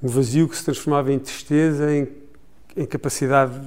Um 0.02 0.08
vazio 0.08 0.48
que 0.48 0.56
se 0.56 0.64
transformava 0.64 1.12
em 1.12 1.18
tristeza, 1.18 1.92
em, 1.92 2.08
em 2.80 2.86
capacidade, 2.86 3.60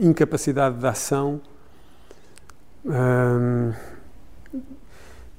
incapacidade 0.00 0.78
de 0.78 0.86
ação. 0.86 1.40
Hum, 2.84 3.72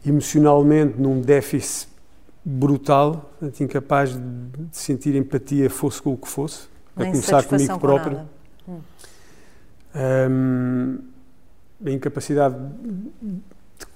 emocionalmente 0.06 1.00
num 1.00 1.20
déficit 1.20 1.90
brutal, 2.46 3.34
incapaz 3.60 4.16
de 4.16 4.78
sentir 4.78 5.16
empatia, 5.16 5.70
fosse 5.70 6.02
com 6.02 6.14
o 6.14 6.18
que 6.18 6.28
fosse, 6.28 6.68
a 6.96 7.06
começar 7.06 7.44
comigo 7.44 7.80
próprio. 7.80 8.28
Com 8.66 8.74
hum. 8.74 8.82
um, 9.96 11.00
a 11.86 11.92
incapacidade 11.92 12.56
de, 12.56 13.42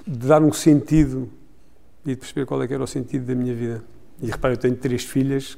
de, 0.08 0.28
dar 0.28 0.42
um 0.42 0.52
sentido 0.52 1.30
e 2.06 2.10
de 2.10 2.16
perceber 2.16 2.46
qual 2.46 2.62
é 2.64 2.68
que 2.68 2.74
era 2.74 2.84
o 2.84 2.88
sentido 2.88 3.26
da 3.26 3.36
minha 3.36 3.54
vida. 3.54 3.84
E 4.22 4.28
repare, 4.28 4.56
eu 4.56 4.58
tenho 4.58 4.76
três 4.76 5.04
filhas 5.04 5.58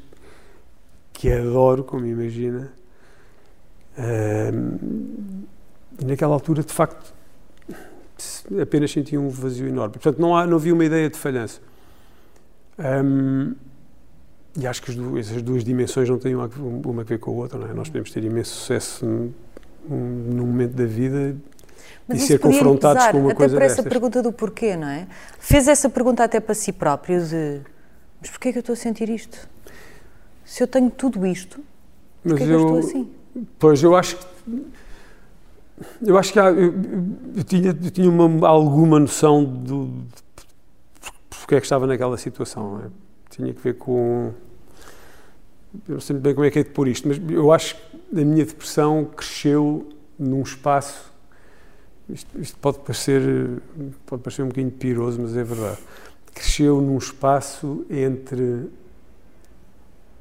que 1.14 1.32
adoro, 1.32 1.84
como 1.84 2.06
imagina. 2.06 2.72
E 6.00 6.06
naquela 6.06 6.34
altura, 6.34 6.64
de 6.64 6.74
facto, 6.74 7.14
apenas 8.62 8.92
sentia 8.92 9.20
um 9.20 9.30
vazio 9.30 9.68
enorme. 9.68 9.94
Portanto, 9.94 10.20
não, 10.20 10.36
há, 10.36 10.46
não 10.46 10.58
havia 10.58 10.74
uma 10.74 10.86
ideia 10.86 11.10
de 11.10 11.18
falhança. 11.18 11.60
Um, 12.78 13.56
e 14.58 14.68
acho 14.68 14.82
que 14.82 14.92
duas, 14.94 15.30
essas 15.30 15.42
duas 15.42 15.64
dimensões 15.64 16.10
não 16.10 16.18
têm 16.18 16.36
uma, 16.36 16.50
uma, 16.58 17.02
a 17.02 17.06
ver 17.06 17.20
com 17.20 17.32
a 17.32 17.34
outra. 17.34 17.58
Não 17.58 17.70
é? 17.70 17.74
Nós 17.74 17.90
podemos 17.90 18.12
ter 18.12 18.24
imenso 18.24 18.52
sucesso 18.56 19.06
num, 19.06 19.34
num 19.90 20.46
momento 20.46 20.74
da 20.74 20.86
vida 20.86 21.36
mas 22.08 22.22
e 22.22 22.28
ser 22.28 22.40
confrontados 22.40 23.04
pesar, 23.04 23.12
com 23.12 23.20
uma 23.20 23.30
até 23.30 23.36
coisa 23.36 23.56
por 23.56 23.64
essa 23.64 23.76
destas. 23.76 23.92
pergunta 23.92 24.22
do 24.22 24.32
porquê, 24.32 24.76
não 24.76 24.88
é? 24.88 25.08
Fez 25.40 25.68
essa 25.68 25.90
pergunta 25.90 26.24
até 26.24 26.40
para 26.40 26.54
si 26.54 26.72
próprio 26.72 27.26
de 27.26 27.62
mas 28.22 28.30
porquê 28.32 28.50
é 28.50 28.52
que 28.54 28.58
eu 28.58 28.62
estou 28.62 28.74
a 28.74 28.76
sentir 28.76 29.10
isto? 29.10 29.48
Se 30.44 30.64
eu 30.64 30.68
tenho 30.68 30.90
tudo 30.90 31.26
isto, 31.28 31.60
porquê 32.24 32.44
é 32.44 32.46
que 32.48 32.52
eu, 32.52 32.60
eu 32.60 32.80
estou 32.80 32.80
assim? 32.80 33.12
Pois, 33.60 33.84
eu 33.84 33.96
acho 33.96 34.18
que 34.18 34.26
eu 36.02 36.18
acho 36.18 36.32
que 36.32 36.40
há, 36.40 36.50
eu, 36.52 36.74
eu, 37.36 37.44
tinha, 37.44 37.70
eu 37.70 37.92
tinha 37.92 38.10
uma, 38.10 38.48
alguma 38.48 38.98
noção 38.98 39.44
do, 39.44 39.88
de 39.88 40.26
porque 41.46 41.56
é 41.56 41.60
que 41.60 41.66
estava 41.66 41.86
naquela 41.86 42.18
situação. 42.18 42.82
É? 42.84 42.90
Tinha 43.30 43.54
que 43.54 43.62
ver 43.62 43.76
com. 43.76 44.34
Eu 45.88 45.96
não 45.96 46.00
sei 46.00 46.16
bem 46.16 46.34
como 46.34 46.46
é 46.46 46.50
que 46.50 46.60
é 46.60 46.64
de 46.64 46.70
pôr 46.70 46.88
isto, 46.88 47.08
mas 47.08 47.20
eu 47.30 47.52
acho 47.52 47.76
que 47.76 48.22
a 48.22 48.26
minha 48.26 48.46
depressão 48.46 49.06
cresceu 49.06 49.88
num 50.18 50.42
espaço. 50.42 51.14
Isto, 52.10 52.40
isto 52.40 52.58
pode, 52.58 52.80
parecer, 52.80 53.22
pode 54.06 54.24
parecer 54.24 54.44
um 54.44 54.48
bocadinho 54.48 54.72
piroso, 54.72 55.22
mas 55.22 55.36
é 55.36 55.44
verdade. 55.44 55.78
Cresceu 56.34 56.82
num 56.82 56.98
espaço 56.98 57.86
entre 57.90 58.70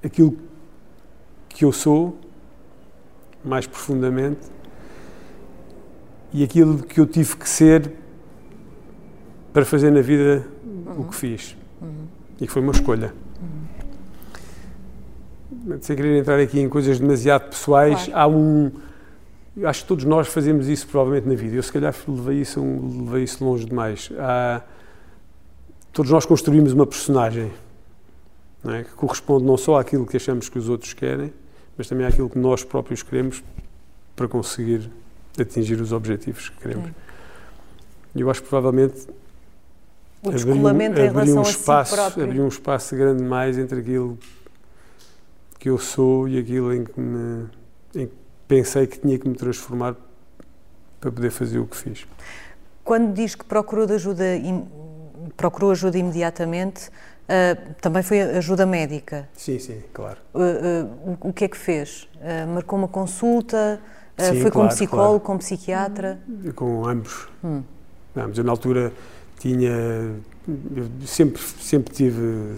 aquilo 0.03 0.37
que 1.49 1.65
eu 1.65 1.73
sou, 1.73 2.19
mais 3.45 3.67
profundamente, 3.67 4.41
e 6.33 6.43
aquilo 6.43 6.83
que 6.83 7.01
eu 7.01 7.07
tive 7.07 7.37
que 7.37 7.49
ser 7.49 7.93
para 9.53 9.65
fazer 9.65 9.91
na 9.93 10.01
vida 10.01 10.45
uhum. 10.65 11.03
o 11.03 11.05
que 11.05 11.15
fiz. 11.15 11.57
Uhum. 11.81 12.07
E 12.41 12.47
que 12.47 12.53
foi 12.53 12.61
uma 12.61 12.73
escolha. 12.73 13.15
Uhum. 15.63 15.79
Sem 15.81 15.95
querer 15.95 16.19
entrar 16.19 16.41
aqui 16.41 16.59
em 16.59 16.69
coisas 16.69 16.99
demasiado 16.99 17.51
pessoais, 17.51 18.07
claro. 18.07 18.21
há 18.21 18.27
um. 18.27 18.73
Acho 19.63 19.83
que 19.83 19.89
todos 19.89 20.05
nós 20.05 20.27
fazemos 20.27 20.69
isso 20.69 20.89
provavelmente 20.89 21.29
na 21.29 21.37
vida. 21.37 21.55
Eu, 21.55 21.63
se 21.63 21.73
calhar, 21.73 21.95
levei 22.09 22.41
isso, 22.41 22.61
levei 22.61 23.23
isso 23.23 23.45
longe 23.45 23.65
demais. 23.65 24.11
Há, 24.19 24.63
todos 25.93 26.11
nós 26.11 26.27
construímos 26.27 26.73
uma 26.73 26.85
personagem 26.85 27.53
é? 28.65 28.83
que 28.83 28.91
corresponde 28.91 29.45
não 29.45 29.57
só 29.57 29.79
àquilo 29.79 30.05
que 30.05 30.17
achamos 30.17 30.49
que 30.49 30.59
os 30.59 30.69
outros 30.69 30.93
querem, 30.93 31.33
mas 31.77 31.89
também 31.89 32.07
àquilo 32.07 32.31
que 32.31 32.39
nós 32.39 32.65
próprios 32.65 33.03
queremos 33.03 33.43
para 34.15 34.29
conseguir 34.29 34.91
atingir 35.39 35.81
os 35.81 35.93
objetivos 35.93 36.49
que 36.49 36.59
queremos. 36.59 36.91
E 38.15 38.21
eu 38.21 38.31
acho 38.31 38.43
que 38.43 38.49
provavelmente 38.49 39.07
o 40.23 40.31
descolamento 40.31 41.01
abri, 41.01 41.33
um 41.33 41.43
espaço, 41.43 42.01
a 42.01 42.11
si. 42.11 42.23
Abri 42.23 42.41
um 42.41 42.49
espaço 42.49 42.97
grande 42.97 43.23
mais 43.23 43.59
entre 43.59 43.81
aquilo 43.81 44.19
que 45.59 45.69
eu 45.69 45.79
sou 45.79 46.29
e 46.29 46.39
aquilo 46.39 46.73
em 46.73 46.85
que, 46.85 46.99
me, 46.99 47.47
em 47.95 48.07
que 48.07 48.15
pensei 48.49 48.87
que 48.87 48.99
tinha 48.99 49.19
que 49.19 49.29
me 49.29 49.35
transformar 49.35 49.97
para 51.01 51.13
poder 51.13 51.31
fazer 51.31 51.59
o 51.59 51.67
que 51.67 51.77
fiz. 51.77 52.07
Quando 52.83 53.13
diz 53.13 53.35
que 53.35 53.45
procurou 53.45 53.91
ajuda, 53.93 54.25
procurou 55.37 55.71
ajuda 55.73 55.99
imediatamente, 55.99 56.91
uh, 57.25 57.75
também 57.81 58.03
foi 58.03 58.21
ajuda 58.21 58.67
médica? 58.67 59.29
Sim, 59.35 59.59
sim, 59.59 59.83
claro. 59.93 60.19
Uh, 60.35 61.11
uh, 61.11 61.19
o, 61.21 61.33
que 61.33 61.45
é 61.45 61.49
que 61.49 61.57
fez? 61.57 62.09
marcou 62.53 62.79
uma 62.79 62.89
consulta? 62.89 63.81
Sim, 64.17 64.41
foi 64.41 64.51
claro, 64.51 64.53
com 64.53 64.69
psicólogo, 64.69 65.21
claro. 65.21 65.21
com 65.21 65.39
psiquiatra? 65.39 66.19
Com 66.55 66.87
ambos. 66.87 67.29
Hum. 67.43 67.63
ambos. 68.17 68.39
Eu, 68.39 68.45
na 68.45 68.53
altura, 68.53 68.93
tinha. 69.39 70.15
Sempre, 71.07 71.41
sempre 71.43 71.95
tive 71.95 72.57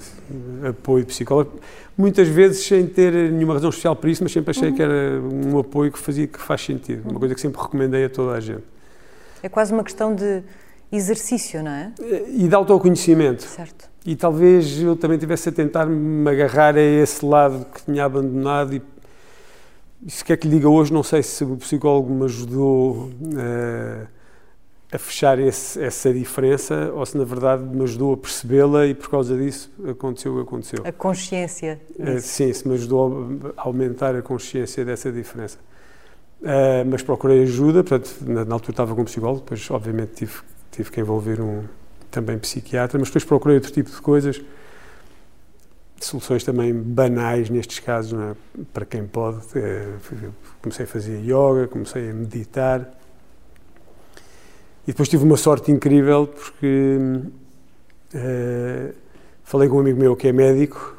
apoio 0.69 1.07
psicólogo, 1.07 1.61
muitas 1.97 2.27
vezes 2.27 2.67
sem 2.67 2.85
ter 2.85 3.13
nenhuma 3.31 3.55
razão 3.55 3.71
especial 3.71 3.95
para 3.95 4.11
isso, 4.11 4.25
mas 4.25 4.33
sempre 4.33 4.51
achei 4.51 4.71
uhum. 4.71 4.75
que 4.75 4.83
era 4.83 5.21
um 5.21 5.57
apoio 5.57 5.93
que 5.93 5.99
fazia 5.99 6.27
que 6.27 6.41
faz 6.41 6.63
sentido, 6.63 7.09
uma 7.09 7.21
coisa 7.21 7.33
que 7.33 7.41
sempre 7.41 7.63
recomendei 7.63 8.05
a 8.05 8.11
toda 8.11 8.37
a 8.37 8.41
gente. 8.41 8.65
É 9.41 9.49
quase 9.49 9.73
uma 9.73 9.85
questão 9.85 10.13
de 10.17 10.43
exercício, 10.91 11.63
não 11.63 11.71
é? 11.71 11.93
E 12.29 12.49
de 12.49 12.55
autoconhecimento. 12.57 13.45
Certo. 13.45 13.89
E 14.07 14.15
talvez 14.15 14.81
eu 14.81 14.95
também 14.95 15.19
tivesse 15.19 15.49
a 15.49 15.53
tentar 15.53 15.85
me 15.85 16.31
agarrar 16.31 16.77
a 16.77 16.81
esse 16.81 17.27
lado 17.27 17.67
que 17.67 17.85
tinha 17.85 18.05
abandonado 18.05 18.75
e 18.75 18.83
se 20.07 20.25
quer 20.25 20.37
que 20.37 20.47
lhe 20.47 20.57
diga 20.57 20.69
hoje, 20.69 20.93
não 20.93 21.03
sei 21.03 21.23
se 21.23 21.43
o 21.43 21.57
psicólogo 21.57 22.13
me 22.13 22.25
ajudou 22.27 23.09
uh, 23.09 24.07
a 24.93 24.99
fechar 24.99 25.39
esse, 25.41 25.83
essa 25.83 26.13
diferença 26.13 26.93
ou 26.95 27.05
se 27.05 27.19
na 27.19 27.25
verdade 27.25 27.65
me 27.65 27.83
ajudou 27.83 28.15
a 28.15 28.17
percebê-la 28.17 28.87
e 28.87 28.95
por 28.95 29.11
causa 29.11 29.37
disso 29.37 29.73
aconteceu 29.89 30.33
o 30.33 30.37
que 30.37 30.43
aconteceu. 30.43 30.85
A 30.85 30.93
consciência. 30.93 31.81
Uh, 31.99 32.21
sim, 32.21 32.53
se 32.53 32.69
me 32.69 32.75
ajudou 32.75 33.29
a 33.57 33.63
aumentar 33.63 34.15
a 34.15 34.23
consciência 34.23 34.85
dessa 34.85 35.11
diferença. 35.11 35.59
Uh, 36.41 36.87
mas 36.89 37.03
procurei 37.03 37.43
ajuda, 37.43 37.83
portanto, 37.83 38.15
na, 38.21 38.45
na, 38.45 38.55
altura 38.55 38.71
estava 38.71 38.95
com 38.95 39.01
um 39.01 39.05
psicólogo, 39.05 39.41
depois 39.41 39.69
obviamente 39.71 40.13
tive, 40.15 40.35
tive 40.71 40.91
que 40.93 41.01
envolver 41.01 41.41
um 41.41 41.65
também 42.17 42.39
psiquiatra, 42.39 42.99
mas 42.99 43.09
depois 43.09 43.25
procurei 43.25 43.57
outro 43.57 43.71
tipo 43.71 43.91
de 43.91 44.01
coisas, 44.01 44.41
soluções 46.01 46.43
também 46.43 46.73
banais 46.73 47.51
nestes 47.51 47.79
casos, 47.79 48.19
é? 48.19 48.35
para 48.73 48.87
quem 48.87 49.07
pode. 49.07 49.39
Uh, 49.55 50.33
comecei 50.63 50.85
a 50.85 50.89
fazer 50.89 51.21
yoga, 51.21 51.69
comecei 51.69 52.11
a 52.11 52.15
meditar, 52.15 52.91
e 54.87 54.93
depois 54.93 55.09
tive 55.09 55.25
uma 55.25 55.37
sorte 55.37 55.71
incrível 55.71 56.29
porque 56.29 56.99
uh, 58.15 58.95
falei 59.45 59.69
com 59.69 59.77
um 59.77 59.81
amigo 59.81 60.01
meu 60.01 60.17
que 60.17 60.29
é 60.29 60.33
médico 60.33 60.97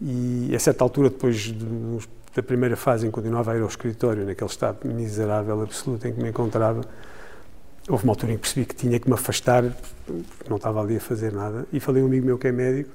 e 0.00 0.54
a 0.54 0.58
certa 0.58 0.82
altura, 0.82 1.10
depois 1.10 1.36
de, 1.36 1.66
da 2.34 2.42
primeira 2.42 2.76
fase 2.76 3.06
em 3.06 3.10
que 3.10 3.14
continuava 3.14 3.52
a 3.52 3.56
ir 3.56 3.60
ao 3.60 3.68
escritório, 3.68 4.24
naquele 4.24 4.48
estado 4.48 4.88
miserável 4.88 5.60
absoluto 5.60 6.08
em 6.08 6.14
que 6.14 6.22
me 6.22 6.30
encontrava, 6.30 6.82
houve 7.90 8.04
uma 8.04 8.12
altura 8.12 8.32
em 8.32 8.36
que 8.36 8.42
percebi 8.42 8.66
que 8.66 8.74
tinha 8.74 8.98
que 8.98 9.08
me 9.08 9.14
afastar, 9.14 9.64
porque 10.06 10.48
não 10.48 10.56
estava 10.56 10.80
ali 10.80 10.96
a 10.96 11.00
fazer 11.00 11.32
nada, 11.32 11.66
e 11.72 11.80
falei 11.80 12.02
com 12.02 12.06
um 12.06 12.10
amigo 12.10 12.26
meu 12.26 12.38
que 12.38 12.48
é 12.48 12.52
médico 12.52 12.90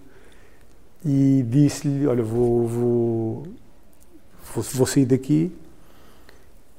e 1.04 1.46
disse-lhe, 1.48 2.08
olha, 2.08 2.24
vou, 2.24 2.68
vou, 2.68 3.44
vou, 4.54 4.64
vou 4.74 4.88
sair 4.88 5.06
daqui 5.06 5.52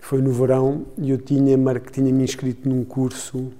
foi 0.06 0.22
no 0.22 0.30
verão 0.30 0.86
e 0.96 1.10
eu 1.10 1.18
tinha, 1.18 1.58
tinha 1.90 2.12
me 2.12 2.22
inscrito 2.22 2.68
num 2.68 2.84
curso 2.84 3.50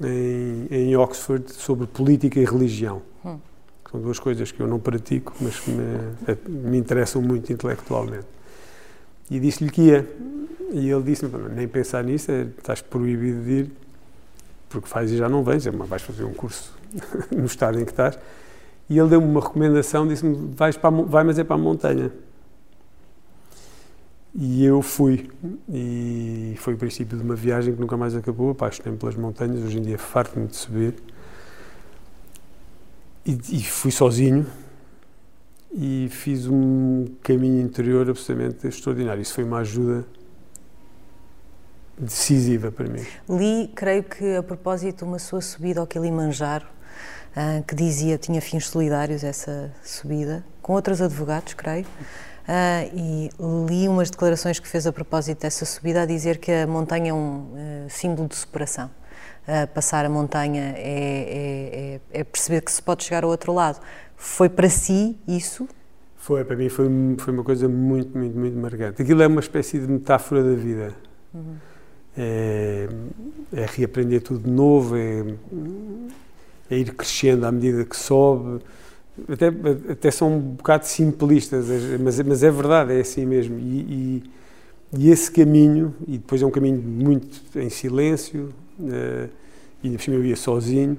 em, 0.00 0.68
em 0.70 0.96
Oxford 0.96 1.52
sobre 1.52 1.84
política 1.88 2.38
e 2.38 2.44
religião. 2.44 3.02
Hum. 3.24 3.38
São 3.90 4.00
duas 4.00 4.20
coisas 4.20 4.52
que 4.52 4.60
eu 4.60 4.68
não 4.68 4.78
pratico, 4.78 5.34
mas 5.40 5.58
que 5.58 5.72
me, 5.72 5.82
eh, 6.28 6.36
me 6.48 6.78
interessam 6.78 7.20
muito 7.20 7.52
intelectualmente. 7.52 8.26
E 9.28 9.40
disse-lhe 9.40 9.68
que 9.68 9.82
ia. 9.82 10.08
E 10.70 10.88
ele 10.88 11.02
disse 11.02 11.26
nem 11.56 11.66
pensar 11.66 12.04
nisso, 12.04 12.30
é, 12.30 12.42
estás 12.42 12.80
proibido 12.80 13.42
de 13.42 13.50
ir, 13.50 13.70
porque 14.70 14.88
faz 14.88 15.10
e 15.10 15.16
já 15.16 15.28
não 15.28 15.42
vens, 15.42 15.66
é, 15.66 15.70
mas 15.70 15.88
vais 15.88 16.00
fazer 16.00 16.24
um 16.24 16.32
curso 16.32 16.72
no 17.30 17.44
estado 17.44 17.78
em 17.78 17.84
que 17.84 17.90
estás. 17.90 18.18
E 18.88 18.98
ele 18.98 19.08
deu-me 19.08 19.26
uma 19.26 19.40
recomendação, 19.40 20.06
disse-me, 20.08 20.54
vais 20.54 20.76
para 20.76 20.90
vai, 20.90 21.24
mas 21.24 21.38
é 21.38 21.44
para 21.44 21.56
a 21.56 21.58
montanha. 21.58 22.10
E 24.34 24.64
eu 24.64 24.80
fui, 24.80 25.28
e 25.68 26.54
foi 26.58 26.74
o 26.74 26.76
princípio 26.76 27.18
de 27.18 27.24
uma 27.24 27.34
viagem 27.34 27.74
que 27.74 27.80
nunca 27.80 27.96
mais 27.96 28.14
acabou, 28.14 28.50
apaixonei-me 28.50 28.96
pelas 28.96 29.16
montanhas, 29.16 29.62
hoje 29.64 29.78
em 29.78 29.82
dia 29.82 29.98
farto-me 29.98 30.46
de 30.46 30.56
subir. 30.56 30.94
E, 33.26 33.38
e, 33.50 33.62
fui 33.64 33.90
sozinho 33.90 34.46
e 35.72 36.08
fiz 36.10 36.46
um 36.46 37.06
caminho 37.22 37.60
interior 37.60 38.08
absolutamente 38.08 38.66
extraordinário. 38.66 39.20
Isso 39.20 39.34
foi 39.34 39.44
uma 39.44 39.58
ajuda 39.58 40.06
decisiva 42.00 42.72
para 42.72 42.88
mim. 42.88 43.04
Li, 43.28 43.70
creio 43.74 44.02
que 44.02 44.36
a 44.36 44.42
propósito 44.42 45.04
uma 45.04 45.18
sua 45.18 45.40
subida 45.40 45.80
ao 45.80 45.86
Kilimanjaro, 45.86 46.66
ah, 47.36 47.62
que 47.66 47.74
dizia 47.74 48.18
tinha 48.18 48.40
fins 48.40 48.66
solidários 48.68 49.22
essa 49.22 49.72
subida, 49.84 50.44
com 50.62 50.72
outros 50.72 51.00
advogados, 51.00 51.54
creio. 51.54 51.86
Uh, 52.50 52.90
e 52.96 53.30
li 53.68 53.86
umas 53.86 54.10
declarações 54.10 54.58
que 54.58 54.66
fez 54.66 54.84
a 54.84 54.92
propósito 54.92 55.42
dessa 55.42 55.64
subida 55.64 56.02
a 56.02 56.06
dizer 56.06 56.38
que 56.38 56.50
a 56.50 56.66
montanha 56.66 57.10
é 57.10 57.14
um 57.14 57.52
uh, 57.52 57.88
símbolo 57.88 58.26
de 58.26 58.34
superação. 58.34 58.90
Uh, 59.46 59.68
passar 59.72 60.04
a 60.04 60.08
montanha 60.08 60.74
é, 60.76 60.80
é, 60.82 62.00
é, 62.14 62.20
é, 62.20 62.24
perceber 62.24 62.62
que 62.62 62.72
se 62.72 62.82
pode 62.82 63.04
chegar 63.04 63.22
ao 63.22 63.30
outro 63.30 63.52
lado. 63.52 63.80
Foi 64.16 64.48
para 64.48 64.68
si 64.68 65.16
isso? 65.28 65.68
Foi, 66.16 66.44
para 66.44 66.56
mim 66.56 66.68
foi, 66.68 66.88
foi 67.18 67.32
uma 67.32 67.44
coisa 67.44 67.68
muito, 67.68 68.18
muito, 68.18 68.36
muito 68.36 68.58
marcante. 68.58 69.00
Aquilo 69.00 69.22
é 69.22 69.28
uma 69.28 69.40
espécie 69.40 69.78
de 69.78 69.86
metáfora 69.86 70.42
da 70.42 70.54
vida. 70.54 70.92
Uhum. 71.32 71.54
É, 72.16 72.88
é, 73.52 73.66
reaprender 73.66 74.20
tudo 74.20 74.40
de 74.40 74.50
novo, 74.50 74.96
é, 74.96 75.24
é 76.70 76.76
ir 76.76 76.92
crescendo 76.92 77.46
à 77.46 77.52
medida 77.52 77.84
que 77.84 77.96
sobe 77.96 78.60
até, 79.28 79.48
até 79.92 80.10
são 80.10 80.36
um 80.36 80.40
bocado 80.40 80.86
simplistas, 80.86 81.66
mas, 82.00 82.20
mas 82.20 82.42
é 82.42 82.50
verdade, 82.50 82.94
é 82.94 83.00
assim 83.00 83.26
mesmo. 83.26 83.58
E, 83.58 83.62
e, 83.62 84.22
e, 84.98 85.10
esse 85.10 85.30
caminho, 85.30 85.94
e 86.06 86.12
depois 86.12 86.40
é 86.42 86.46
um 86.46 86.50
caminho 86.50 86.80
muito 86.80 87.40
em 87.58 87.68
silêncio, 87.68 88.52
uh, 88.78 89.28
e 89.82 89.86
ainda 89.86 89.98
por 89.98 90.04
cima 90.04 90.16
eu 90.16 90.24
ia 90.24 90.36
sozinho, 90.36 90.98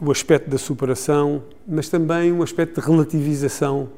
o 0.00 0.10
aspecto 0.10 0.50
da 0.50 0.58
superação, 0.58 1.44
mas 1.66 1.88
também 1.88 2.32
um 2.32 2.42
aspecto 2.42 2.80
de 2.80 2.86
relativização 2.86 3.88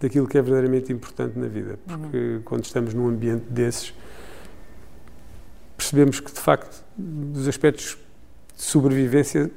daquilo 0.00 0.26
que 0.26 0.36
é 0.36 0.42
verdadeiramente 0.42 0.92
importante 0.92 1.38
na 1.38 1.46
vida. 1.46 1.78
Porque 1.86 2.16
uhum. 2.16 2.42
quando 2.44 2.64
estamos 2.64 2.94
num 2.94 3.08
ambiente 3.08 3.44
desses, 3.48 3.94
percebemos 5.76 6.20
que, 6.20 6.32
de 6.32 6.40
facto, 6.40 6.84
dos 6.96 7.48
aspectos 7.48 7.98
de 8.56 8.62
sobrevivência 8.62 9.50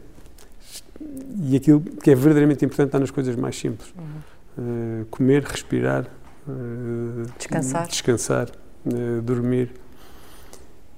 e 1.41 1.55
aquilo 1.55 1.81
que 1.81 2.11
é 2.11 2.15
verdadeiramente 2.15 2.65
importante 2.65 2.87
está 2.87 2.99
nas 2.99 3.11
coisas 3.11 3.35
mais 3.35 3.57
simples. 3.57 3.93
Uhum. 3.97 5.01
Uh, 5.01 5.05
comer, 5.05 5.43
respirar, 5.43 6.05
uh, 6.47 7.23
descansar, 7.37 7.87
descansar 7.87 8.49
uh, 8.85 9.21
dormir. 9.21 9.71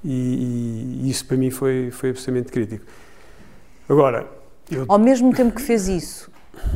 E, 0.04 1.04
e, 1.04 1.10
isso 1.10 1.26
para 1.28 1.38
mim 1.38 1.52
foi, 1.52 1.92
foi 1.92 2.10
absolutamente 2.10 2.52
crítico. 2.52 2.84
Agora, 3.88 4.28
eu... 4.70 4.86
Ao 4.88 4.98
mesmo 4.98 5.34
tempo 5.34 5.54
que 5.54 5.62
fez 5.62 5.88
isso, 5.88 6.31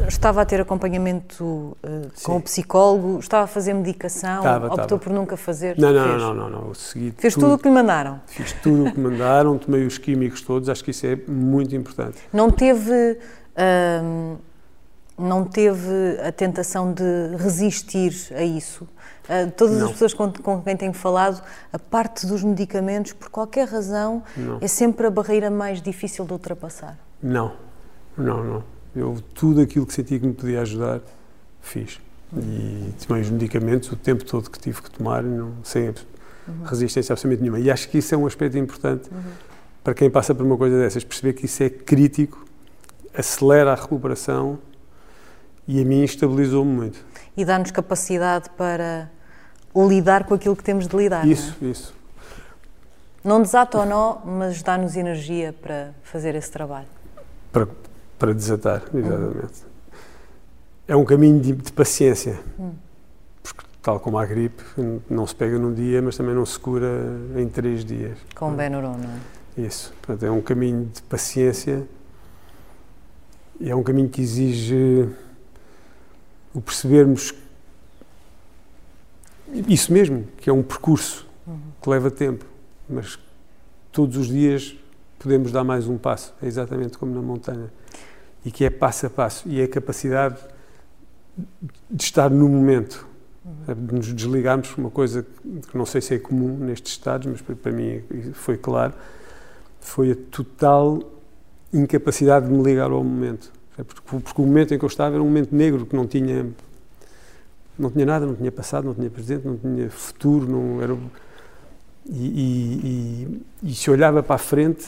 estava 0.08 0.42
a 0.42 0.46
ter 0.46 0.62
acompanhamento 0.62 1.44
uh, 1.44 1.78
com 2.24 2.38
o 2.38 2.42
psicólogo, 2.42 3.20
estava 3.20 3.44
a 3.44 3.48
fazer 3.48 3.74
medicação, 3.74 4.38
estava, 4.38 4.68
optou 4.68 4.84
estava. 4.84 5.02
por 5.02 5.14
nunca 5.14 5.38
fazer? 5.38 5.78
Não, 5.78 5.92
não, 5.92 6.18
não, 6.18 6.34
não, 6.34 6.50
não, 6.50 6.74
segui 6.74 7.14
Fez 7.18 7.34
tudo, 7.34 7.44
tudo 7.44 7.56
o 7.56 7.58
que 7.58 7.68
lhe 7.68 7.74
mandaram? 7.74 8.22
Fiz 8.28 8.54
tudo 8.54 8.88
o 8.88 8.92
que 8.94 9.00
mandaram, 9.00 9.58
tomei 9.58 9.86
os 9.86 9.98
químicos 9.98 10.42
todos, 10.42 10.70
acho 10.70 10.84
que 10.84 10.92
isso 10.92 11.06
é 11.06 11.18
muito 11.28 11.76
importante. 11.76 12.18
Não 12.32 12.50
teve... 12.50 13.20
Uh, 13.56 14.38
não 15.18 15.46
teve 15.46 16.20
a 16.28 16.30
tentação 16.30 16.92
de 16.92 17.38
resistir 17.38 18.14
a 18.36 18.44
isso? 18.44 18.84
Uh, 18.84 19.50
todas 19.56 19.78
não. 19.78 19.86
as 19.86 19.92
pessoas 19.94 20.14
com, 20.14 20.30
com, 20.32 20.62
quem 20.62 20.76
tenho 20.76 20.94
falado, 20.94 21.42
a 21.72 21.80
parte 21.80 22.28
dos 22.28 22.44
medicamentos, 22.44 23.14
por 23.14 23.30
qualquer 23.30 23.68
razão, 23.68 24.22
não. 24.36 24.58
é 24.60 24.68
sempre 24.68 25.08
a 25.08 25.10
barreira 25.10 25.50
mais 25.50 25.82
difícil 25.82 26.26
de 26.26 26.34
ultrapassar. 26.34 26.98
Não, 27.24 27.54
não, 28.18 28.44
não. 28.44 28.75
Eu, 28.95 29.17
tudo 29.34 29.62
aquilo 29.62 29.86
que 29.86 29.93
senti 29.93 30.19
que 30.19 30.25
me 30.25 30.34
podia 30.34 30.62
ajudar, 30.62 31.01
fiz. 31.62 31.99
E 32.38 32.93
tomei 33.05 33.21
os 33.21 33.29
medicamentos 33.29 33.91
o 33.91 33.95
tempo 33.95 34.23
todo 34.25 34.49
que 34.49 34.60
tive 34.60 34.81
que 34.81 34.89
tomar, 34.89 35.23
não, 35.23 35.53
sem 35.63 35.89
uhum. 35.89 35.93
resistência 36.65 37.13
absolutamente 37.13 37.41
nenhuma. 37.41 37.60
E 37.60 37.69
acho 37.69 37.89
que 37.89 37.97
isso 37.97 38.13
é 38.13 38.17
um 38.17 38.25
aspecto 38.25 38.58
importante 38.58 39.10
uhum. 39.12 39.21
para 39.84 39.93
quem 39.93 40.10
passa 40.10 40.34
por 40.34 40.45
uma 40.45 40.58
coisa 40.58 40.77
dessas, 40.77 41.03
perceber 41.03 41.34
que 41.34 41.45
isso 41.45 41.62
é 41.63 41.69
crítico, 41.69 42.45
acelera 43.13 43.71
a 43.71 43.75
recuperação 43.75 44.60
e 45.67 45.81
a 45.81 45.86
mim 45.86 46.03
estabilizou-me 46.03 46.71
muito. 46.71 47.05
E 47.38 47.45
dá-nos 47.45 47.71
capacidade 47.71 48.49
para 48.51 49.10
lidar 49.75 50.23
com 50.25 50.34
aquilo 50.34 50.55
que 50.55 50.63
temos 50.63 50.88
de 50.88 50.95
lidar. 50.95 51.27
Isso, 51.27 51.55
não 51.62 51.67
é? 51.67 51.71
isso. 51.71 51.93
Não 53.23 53.41
desata 53.41 53.79
ou 53.79 53.86
não, 53.86 54.21
mas 54.23 54.62
dá-nos 54.62 54.95
energia 54.95 55.53
para 55.53 55.91
fazer 56.03 56.36
esse 56.36 56.51
trabalho. 56.51 56.88
Para, 57.51 57.67
para 58.17 58.34
desatar, 58.34 58.84
exatamente. 58.93 59.63
É 60.88 60.95
um 60.95 61.06
caminho 61.06 61.39
de, 61.39 61.54
de 61.54 61.71
paciência, 61.71 62.39
uhum. 62.58 62.73
porque 63.41 63.63
tal 63.82 63.99
como 63.99 64.17
a 64.17 64.25
gripe, 64.25 64.63
não 65.10 65.25
se 65.25 65.36
pega 65.36 65.58
num 65.58 65.73
dia, 65.73 66.01
mas 66.01 66.15
também 66.15 66.36
não 66.36 66.45
se 66.45 66.60
cura 66.60 66.88
em 67.36 67.47
três 67.47 67.84
dias. 67.84 68.17
Com 68.36 68.51
o 68.51 68.56
Benuron, 68.56 68.97
não 68.97 69.10
é? 69.10 69.65
Isso, 69.65 69.93
portanto, 70.01 70.23
é 70.23 70.32
um 70.32 70.41
caminho 70.41 70.89
de 70.93 71.01
paciência 71.04 71.88
e 73.60 73.69
é 73.69 73.75
um 73.75 73.84
caminho 73.84 74.10
que 74.10 74.21
exige 74.21 75.10
o 76.54 76.62
percebermos 76.62 77.34
isso 79.67 79.93
mesmo, 79.93 80.28
que 80.38 80.49
é 80.49 80.54
um 80.54 80.62
percurso 80.62 81.25
uhum. 81.47 81.60
que 81.82 81.89
leva 81.89 82.12
tempo, 82.12 82.45
mas 82.89 83.17
todos 83.91 84.17
os 84.17 84.28
dias 84.28 84.75
podemos 85.19 85.51
dar 85.51 85.63
mais 85.63 85.88
um 85.88 85.97
passo, 85.97 86.34
é 86.41 86.47
exatamente 86.47 86.97
como 86.97 87.13
na 87.13 87.21
montanha 87.21 87.71
e 88.45 88.51
que 88.51 88.63
é 88.63 88.69
passo 88.69 89.08
a 89.08 89.10
passo 89.10 89.49
e 89.49 89.60
é 89.60 89.63
a 89.63 89.67
capacidade 89.67 90.38
de 91.89 92.03
estar 92.03 92.29
no 92.29 92.47
momento, 92.47 93.05
de 93.67 93.95
nos 93.95 94.13
desligarmos, 94.13 94.77
uma 94.77 94.89
coisa 94.89 95.25
que 95.67 95.77
não 95.77 95.86
sei 95.86 95.99
se 95.99 96.13
é 96.13 96.19
comum 96.19 96.58
nestes 96.58 96.93
estados, 96.93 97.27
mas 97.27 97.41
para 97.41 97.71
mim 97.71 98.01
foi 98.34 98.58
claro, 98.58 98.93
foi 99.81 100.12
a 100.12 100.15
total 100.31 100.99
incapacidade 101.73 102.47
de 102.47 102.53
me 102.53 102.63
ligar 102.63 102.91
ao 102.91 103.03
momento. 103.03 103.51
Porque, 103.75 104.01
porque 104.01 104.41
o 104.41 104.45
momento 104.45 104.73
em 104.73 104.79
que 104.79 104.86
eu 104.86 104.88
estava 104.88 105.15
era 105.15 105.21
um 105.21 105.25
momento 105.25 105.53
negro 105.53 105.86
que 105.86 105.95
não 105.95 106.08
tinha 106.08 106.47
não 107.77 107.91
tinha 107.91 108.05
nada, 108.05 108.25
não 108.25 108.36
tinha 108.36 108.51
passado, 108.51 108.86
não 108.86 108.93
tinha 108.93 109.10
presente, 109.10 109.45
não 109.45 109.58
tinha 109.58 109.89
futuro, 109.89 110.49
não 110.49 110.81
era 110.81 110.97
E, 112.08 112.25
e, 112.25 113.41
e, 113.63 113.71
e 113.71 113.75
se 113.75 113.91
olhava 113.91 114.23
para 114.23 114.36
a 114.36 114.39
frente, 114.39 114.88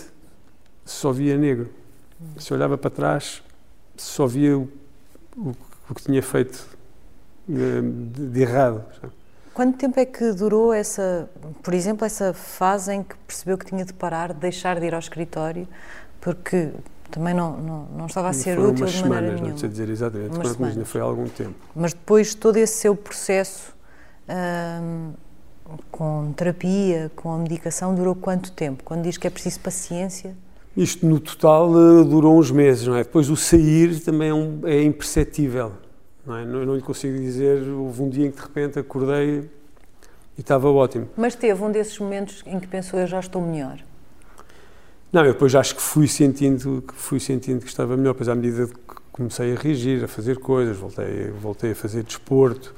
só 0.85 1.11
via 1.11 1.35
negro. 1.37 1.69
Se 2.37 2.53
olhava 2.53 2.77
para 2.77 2.89
trás, 2.89 3.43
só 4.03 4.25
via 4.27 4.57
o, 4.57 4.69
o, 5.35 5.53
o 5.89 5.95
que 5.95 6.03
tinha 6.03 6.21
feito 6.21 6.67
de, 7.47 7.81
de 8.29 8.41
errado. 8.41 8.83
Quanto 9.53 9.77
tempo 9.77 9.99
é 9.99 10.05
que 10.05 10.33
durou 10.33 10.71
essa, 10.71 11.29
por 11.63 11.73
exemplo, 11.73 12.05
essa 12.05 12.33
fase 12.33 12.93
em 12.93 13.03
que 13.03 13.15
percebeu 13.25 13.57
que 13.57 13.65
tinha 13.65 13.83
de 13.83 13.93
parar, 13.93 14.33
de 14.33 14.39
deixar 14.39 14.79
de 14.79 14.85
ir 14.85 14.93
ao 14.93 14.99
escritório, 14.99 15.67
porque 16.21 16.71
também 17.09 17.33
não, 17.33 17.57
não, 17.57 17.85
não 17.85 18.05
estava 18.05 18.29
a 18.29 18.33
ser 18.33 18.55
Foram 18.55 18.71
útil 18.71 18.85
de 18.85 18.97
maneira 19.07 19.07
semanas, 19.07 19.31
nenhuma. 19.35 19.49
não 19.51 19.57
sei 19.57 19.69
dizer 19.69 19.89
exatamente, 19.89 20.35
Umas 20.35 20.47
mas 20.55 20.57
semanas. 20.57 20.87
foi 20.89 21.01
há 21.01 21.03
algum 21.03 21.27
tempo. 21.27 21.55
Mas 21.75 21.93
depois 21.93 22.35
todo 22.35 22.57
esse 22.57 22.75
seu 22.81 22.95
processo 22.95 23.73
hum, 24.29 25.13
com 25.89 26.33
terapia, 26.33 27.11
com 27.15 27.31
a 27.33 27.37
medicação, 27.37 27.95
durou 27.95 28.13
quanto 28.13 28.51
tempo? 28.51 28.83
Quando 28.83 29.03
diz 29.03 29.17
que 29.17 29.25
é 29.25 29.29
preciso 29.29 29.59
paciência? 29.61 30.35
Isto 30.77 31.07
no 31.07 31.19
total 31.19 31.71
eh, 31.71 32.03
durou 32.03 32.37
uns 32.37 32.51
meses, 32.51 32.85
não 32.87 32.95
é? 32.95 33.03
Depois 33.03 33.29
o 33.31 33.35
sair 33.35 33.99
também 33.99 34.29
é, 34.29 34.33
um- 34.33 34.61
é 34.63 34.83
imperceptível, 34.83 35.71
não 36.25 36.37
é? 36.37 36.45
Não, 36.45 36.63
não 36.65 36.75
lhe 36.75 36.81
consigo 36.83 37.17
dizer, 37.17 37.67
houve 37.67 38.01
um 38.03 38.09
dia 38.09 38.27
em 38.27 38.31
que 38.31 38.37
de 38.37 38.43
repente 38.43 38.77
acordei 38.77 39.49
e 40.37 40.41
estava 40.41 40.69
ótimo. 40.69 41.09
Mas 41.17 41.33
teve 41.33 41.63
um 41.63 41.71
desses 41.71 41.97
momentos 41.97 42.43
em 42.45 42.59
que 42.59 42.67
pensou 42.67 42.99
eu 42.99 43.07
já 43.07 43.19
estou 43.19 43.41
melhor. 43.41 43.79
Não, 45.11 45.25
eu 45.25 45.33
depois 45.33 45.55
acho 45.55 45.75
que 45.75 45.81
fui 45.81 46.07
sentindo 46.07 46.83
que 46.87 46.93
fui 46.93 47.19
sentindo 47.19 47.61
que 47.61 47.67
estava 47.69 47.97
melhor, 47.97 48.13
pois 48.13 48.29
à 48.29 48.35
medida 48.35 48.67
que 48.67 48.73
comecei 49.11 49.53
a 49.53 49.59
reagir, 49.59 50.03
a 50.03 50.07
fazer 50.07 50.37
coisas, 50.37 50.77
voltei, 50.77 51.31
voltei 51.41 51.71
a 51.71 51.75
fazer 51.75 52.03
desporto, 52.03 52.71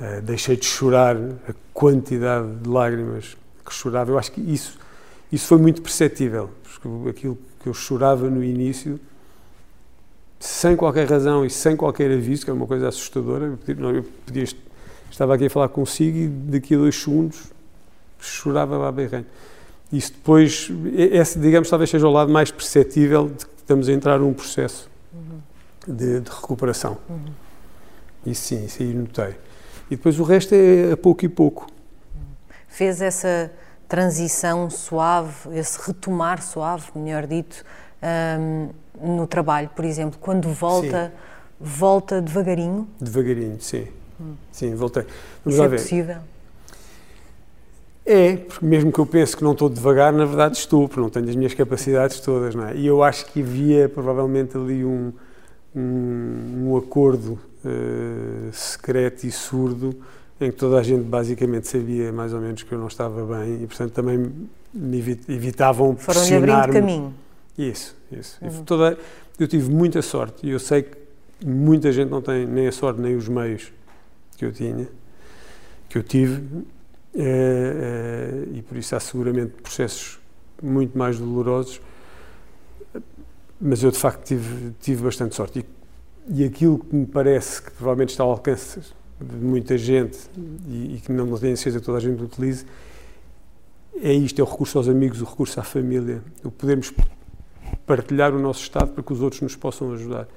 eh, 0.00 0.20
deixei 0.22 0.56
de 0.56 0.64
chorar 0.64 1.16
a 1.16 1.52
quantidade 1.72 2.48
de 2.56 2.68
lágrimas 2.68 3.36
que 3.64 3.72
chorava. 3.72 4.10
Eu 4.10 4.18
acho 4.18 4.32
que 4.32 4.40
isso 4.40 4.76
isso 5.30 5.46
foi 5.46 5.58
muito 5.58 5.82
perceptível, 5.82 6.50
porque 6.62 7.10
aquilo 7.10 7.38
que 7.60 7.68
eu 7.68 7.74
chorava 7.74 8.30
no 8.30 8.42
início, 8.42 8.98
sem 10.40 10.76
qualquer 10.76 11.08
razão 11.08 11.44
e 11.44 11.50
sem 11.50 11.76
qualquer 11.76 12.10
aviso, 12.10 12.44
que 12.44 12.50
é 12.50 12.54
uma 12.54 12.66
coisa 12.66 12.88
assustadora, 12.88 13.58
eu 13.66 14.04
podia, 14.24 14.44
estava 15.10 15.34
aqui 15.34 15.46
a 15.46 15.50
falar 15.50 15.68
consigo 15.68 16.16
e 16.16 16.28
daqui 16.28 16.74
a 16.74 16.78
dois 16.78 16.96
segundos 16.96 17.52
chorava 18.20 18.88
a 18.88 18.92
berranho. 18.92 19.26
Isso 19.92 20.12
depois, 20.12 20.70
esse, 20.94 21.38
digamos, 21.38 21.70
talvez 21.70 21.90
seja 21.90 22.06
o 22.06 22.12
lado 22.12 22.30
mais 22.30 22.50
perceptível 22.50 23.28
de 23.28 23.46
que 23.46 23.52
estamos 23.56 23.88
a 23.88 23.92
entrar 23.92 24.18
num 24.18 24.34
processo 24.34 24.88
de, 25.86 26.20
de 26.20 26.30
recuperação. 26.30 26.98
Isso 28.26 28.42
sim, 28.42 28.64
isso 28.66 28.82
aí 28.82 28.92
notei. 28.92 29.34
E 29.90 29.96
depois 29.96 30.18
o 30.20 30.22
resto 30.22 30.54
é 30.54 30.92
a 30.92 30.96
pouco 30.96 31.24
e 31.24 31.28
pouco. 31.28 31.66
Fez 32.68 33.00
essa 33.00 33.50
transição 33.88 34.68
suave, 34.68 35.56
esse 35.58 35.78
retomar 35.86 36.42
suave, 36.42 36.90
melhor 36.94 37.26
dito, 37.26 37.64
hum, 38.38 38.68
no 39.00 39.26
trabalho, 39.26 39.70
por 39.74 39.84
exemplo, 39.84 40.18
quando 40.20 40.48
volta, 40.48 41.12
volta 41.58 42.20
devagarinho, 42.20 42.86
Devagarinho, 43.00 43.60
sim. 43.60 43.86
Sim, 44.50 44.74
voltei. 44.74 45.04
Vamos 45.44 45.54
isso 45.54 45.62
é 45.62 45.68
ver. 45.68 45.76
possível. 45.76 46.16
É, 48.04 48.36
porque 48.36 48.64
mesmo 48.64 48.90
que 48.90 48.98
eu 48.98 49.06
pense 49.06 49.36
que 49.36 49.44
não 49.44 49.52
estou 49.52 49.68
devagar, 49.68 50.12
na 50.12 50.24
verdade 50.24 50.56
estou, 50.56 50.88
porque 50.88 51.00
não 51.00 51.10
tenho 51.10 51.28
as 51.28 51.36
minhas 51.36 51.54
capacidades 51.54 52.18
todas, 52.20 52.54
não 52.54 52.66
é? 52.66 52.74
E 52.74 52.86
eu 52.86 53.02
acho 53.02 53.26
que 53.26 53.42
havia 53.42 53.88
provavelmente 53.88 54.56
ali 54.56 54.84
um, 54.84 55.12
um, 55.76 56.70
um 56.70 56.76
acordo 56.76 57.38
eh, 57.64 58.48
secreto 58.50 59.24
e 59.24 59.30
surdo 59.30 59.94
em 60.40 60.50
que 60.50 60.56
toda 60.56 60.78
a 60.78 60.82
gente 60.82 61.02
basicamente 61.02 61.66
sabia 61.66 62.12
mais 62.12 62.32
ou 62.32 62.40
menos 62.40 62.62
que 62.62 62.72
eu 62.72 62.78
não 62.78 62.86
estava 62.86 63.24
bem 63.38 63.62
e, 63.62 63.66
portanto, 63.66 63.92
também 63.92 64.30
me 64.72 64.98
evi- 64.98 65.20
evitavam 65.28 65.94
pressionar-me. 65.94 66.72
caminho. 66.74 67.14
Isso, 67.56 67.96
isso. 68.12 68.38
E 68.42 68.48
toda, 68.64 68.96
eu 69.38 69.48
tive 69.48 69.68
muita 69.70 70.00
sorte 70.00 70.46
e 70.46 70.50
eu 70.50 70.60
sei 70.60 70.82
que 70.82 70.96
muita 71.44 71.90
gente 71.90 72.08
não 72.08 72.22
tem 72.22 72.46
nem 72.46 72.68
a 72.68 72.72
sorte 72.72 73.00
nem 73.00 73.16
os 73.16 73.28
meios 73.28 73.72
que 74.36 74.44
eu 74.44 74.52
tinha, 74.52 74.88
que 75.88 75.98
eu 75.98 76.02
tive, 76.04 76.40
eh, 77.16 78.44
eh, 78.46 78.48
e 78.58 78.62
por 78.62 78.76
isso 78.76 78.94
há 78.94 79.00
seguramente 79.00 79.54
processos 79.60 80.20
muito 80.62 80.96
mais 80.96 81.18
dolorosos, 81.18 81.80
mas 83.60 83.82
eu 83.82 83.90
de 83.90 83.98
facto 83.98 84.24
tive, 84.24 84.72
tive 84.80 85.02
bastante 85.02 85.34
sorte. 85.34 85.58
E, 86.28 86.42
e 86.42 86.44
aquilo 86.44 86.78
que 86.78 86.94
me 86.94 87.06
parece 87.06 87.60
que 87.62 87.70
provavelmente 87.72 88.10
está 88.10 88.22
ao 88.22 88.30
alcance 88.30 88.80
de 89.20 89.36
muita 89.36 89.76
gente 89.76 90.18
e, 90.66 90.96
e 90.96 91.00
que 91.00 91.12
não, 91.12 91.26
tenho 91.38 91.56
certeza 91.56 91.80
que 91.80 91.86
toda 91.86 91.98
a 91.98 92.00
gente 92.00 92.22
utilize, 92.22 92.64
é 94.00 94.12
isto, 94.12 94.40
é 94.40 94.44
o 94.44 94.46
recurso 94.46 94.78
aos 94.78 94.88
amigos, 94.88 95.20
o 95.20 95.24
recurso 95.24 95.58
à 95.58 95.62
família, 95.62 96.22
o 96.44 96.50
podermos 96.50 96.92
partilhar 97.84 98.34
o 98.34 98.38
nosso 98.38 98.62
estado 98.62 98.92
para 98.92 99.02
que 99.02 99.12
os 99.12 99.20
outros 99.20 99.42
nos 99.42 99.56
possam 99.56 99.92
ajudar. 99.92 100.28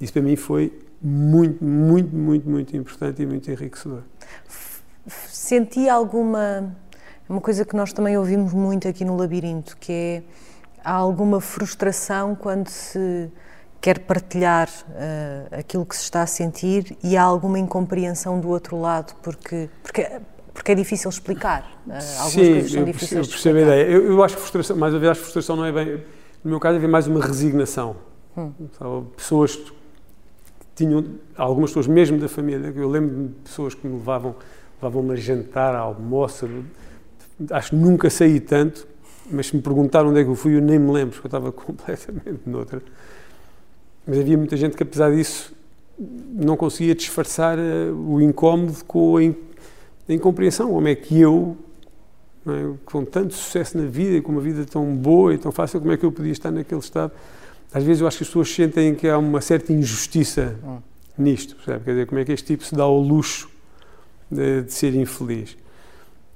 Isso 0.00 0.12
para 0.12 0.22
mim 0.22 0.36
foi 0.36 0.72
muito, 1.02 1.64
muito, 1.64 2.14
muito, 2.14 2.48
muito 2.48 2.76
importante 2.76 3.22
e 3.22 3.26
muito 3.26 3.50
enriquecedor. 3.50 4.02
Senti 5.06 5.88
alguma. 5.88 6.74
Uma 7.28 7.42
coisa 7.42 7.62
que 7.64 7.76
nós 7.76 7.92
também 7.92 8.16
ouvimos 8.16 8.54
muito 8.54 8.88
aqui 8.88 9.04
no 9.04 9.14
Labirinto, 9.14 9.76
que 9.76 9.92
é 9.92 10.22
há 10.82 10.92
alguma 10.92 11.40
frustração 11.40 12.34
quando 12.34 12.68
se 12.68 13.30
quer 13.80 14.00
partilhar 14.00 14.68
eh, 14.96 15.46
aquilo 15.60 15.86
que 15.86 15.96
se 15.96 16.02
está 16.02 16.22
a 16.22 16.26
sentir 16.26 16.96
e 17.02 17.16
há 17.16 17.22
alguma 17.22 17.58
incompreensão 17.58 18.40
do 18.40 18.48
outro 18.48 18.80
lado, 18.80 19.14
porque, 19.22 19.70
porque, 19.82 20.06
porque 20.52 20.72
é 20.72 20.74
difícil 20.74 21.08
explicar. 21.08 21.80
Eh, 21.88 21.92
algumas 21.92 22.32
Sim, 22.32 22.52
coisas 22.52 22.70
são 22.72 22.80
eu 22.80 22.86
difíceis 22.86 23.26
eu 23.26 23.32
percebo 23.32 23.58
a 23.58 23.62
ideia. 23.62 23.90
Eu, 23.90 24.06
eu 24.06 24.22
acho 24.22 24.34
que 24.34 24.40
frustração, 24.40 24.76
mais 24.76 24.92
uma 24.92 25.00
vez, 25.00 25.10
acho 25.12 25.20
que 25.20 25.24
frustração 25.26 25.56
não 25.56 25.64
é 25.64 25.72
bem. 25.72 26.02
No 26.42 26.50
meu 26.50 26.60
caso, 26.60 26.76
havia 26.76 26.88
mais 26.88 27.06
uma 27.06 27.24
resignação. 27.24 27.96
Sabe, 28.78 29.06
Pessoas 29.16 29.56
que 29.56 29.72
tinham, 30.74 31.04
algumas 31.36 31.70
pessoas 31.70 31.86
mesmo 31.86 32.18
da 32.18 32.28
família, 32.28 32.72
eu 32.74 32.88
lembro-me 32.88 33.28
de 33.28 33.34
pessoas 33.34 33.74
que 33.74 33.86
me 33.86 33.94
levavam, 33.94 34.34
levavam-me 34.80 35.12
a 35.12 35.16
jantar, 35.16 35.74
a 35.74 35.80
almoço, 35.80 36.48
acho 37.50 37.70
que 37.70 37.76
nunca 37.76 38.08
saí 38.08 38.38
tanto, 38.38 38.86
mas 39.30 39.48
se 39.48 39.56
me 39.56 39.62
perguntaram 39.62 40.10
onde 40.10 40.20
é 40.20 40.24
que 40.24 40.30
eu 40.30 40.36
fui, 40.36 40.56
eu 40.56 40.60
nem 40.60 40.78
me 40.78 40.92
lembro, 40.92 41.14
porque 41.14 41.26
eu 41.26 41.28
estava 41.28 41.50
completamente 41.52 42.40
noutra. 42.46 42.80
Mas 44.08 44.18
havia 44.18 44.38
muita 44.38 44.56
gente 44.56 44.74
que, 44.74 44.82
apesar 44.82 45.14
disso, 45.14 45.52
não 46.32 46.56
conseguia 46.56 46.94
disfarçar 46.94 47.58
eh, 47.58 47.90
o 47.92 48.22
incómodo 48.22 48.82
com 48.86 49.18
a, 49.18 49.22
in, 49.22 49.34
a 50.08 50.12
incompreensão. 50.14 50.70
Como 50.70 50.88
é 50.88 50.94
que 50.94 51.20
eu, 51.20 51.54
é, 52.46 52.72
com 52.86 53.04
tanto 53.04 53.34
sucesso 53.34 53.76
na 53.76 53.84
vida 53.84 54.16
e 54.16 54.22
com 54.22 54.32
uma 54.32 54.40
vida 54.40 54.64
tão 54.64 54.96
boa 54.96 55.34
e 55.34 55.38
tão 55.38 55.52
fácil, 55.52 55.78
como 55.78 55.92
é 55.92 55.98
que 55.98 56.06
eu 56.06 56.10
podia 56.10 56.32
estar 56.32 56.50
naquele 56.50 56.80
estado? 56.80 57.12
Às 57.70 57.84
vezes 57.84 58.00
eu 58.00 58.08
acho 58.08 58.16
que 58.16 58.22
as 58.22 58.28
pessoas 58.28 58.48
sentem 58.48 58.94
que 58.94 59.06
há 59.06 59.18
uma 59.18 59.42
certa 59.42 59.74
injustiça 59.74 60.56
nisto, 61.18 61.54
percebe? 61.56 61.84
Quer 61.84 61.90
dizer, 61.90 62.06
como 62.06 62.18
é 62.18 62.24
que 62.24 62.32
este 62.32 62.46
tipo 62.46 62.64
se 62.64 62.74
dá 62.74 62.84
ao 62.84 62.98
luxo 62.98 63.50
de, 64.30 64.62
de 64.62 64.72
ser 64.72 64.94
infeliz? 64.94 65.54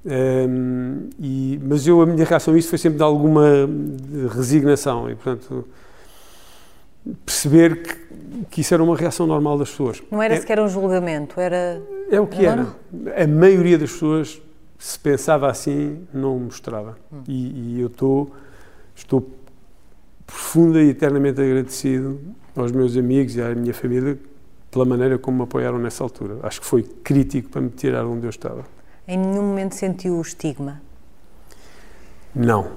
Hum, 0.04 1.08
e, 1.18 1.58
mas 1.62 1.86
eu, 1.86 2.02
a 2.02 2.06
minha 2.06 2.26
reação 2.26 2.52
a 2.52 2.58
isso 2.58 2.68
foi 2.68 2.76
sempre 2.76 2.98
de 2.98 3.02
alguma 3.02 3.66
resignação 4.34 5.08
e, 5.08 5.14
portanto, 5.14 5.66
perceber 7.26 7.82
que, 7.82 8.44
que 8.50 8.60
isso 8.60 8.72
era 8.74 8.82
uma 8.82 8.96
reação 8.96 9.26
normal 9.26 9.58
das 9.58 9.70
pessoas. 9.70 10.02
Não 10.10 10.22
era 10.22 10.34
É- 10.34 10.40
sequer 10.40 10.60
um 10.60 10.68
julgamento, 10.68 11.40
era. 11.40 11.80
é 12.10 12.20
o 12.20 12.26
que 12.26 12.42
Não, 12.42 12.50
era. 12.50 13.22
A 13.24 13.26
maioria 13.26 13.78
das 13.78 13.90
pessoas, 13.92 14.40
se 14.78 14.98
pensava 14.98 15.50
assim, 15.50 16.06
não 16.12 16.38
mostrava. 16.38 16.96
E, 17.28 17.76
e 17.76 17.80
eu 17.80 17.86
estou, 17.88 18.30
estou 18.94 19.28
profunda 20.26 20.80
e 20.82 20.88
eternamente 20.90 21.40
agradecido 21.40 22.20
aos 22.56 22.72
meus 22.72 22.96
amigos 22.96 23.36
e 23.36 23.42
à 23.42 23.54
minha 23.54 23.74
família 23.74 24.18
pela 24.70 24.84
maneira 24.86 25.18
como 25.18 25.36
me 25.38 25.42
apoiaram 25.44 25.78
nessa 25.78 26.02
altura. 26.02 26.38
Acho 26.42 26.60
que 26.60 26.66
foi 26.66 26.82
crítico 26.82 27.50
para 27.50 27.60
me 27.60 27.68
tirar 27.68 28.06
onde 28.06 28.24
eu 28.26 28.30
estava. 28.30 28.64
Em 29.06 29.18
nenhum 29.18 29.42
momento 29.42 29.74
sentiu 29.74 30.16
o 30.16 30.22
estigma. 30.22 30.80
Não, 32.34 32.70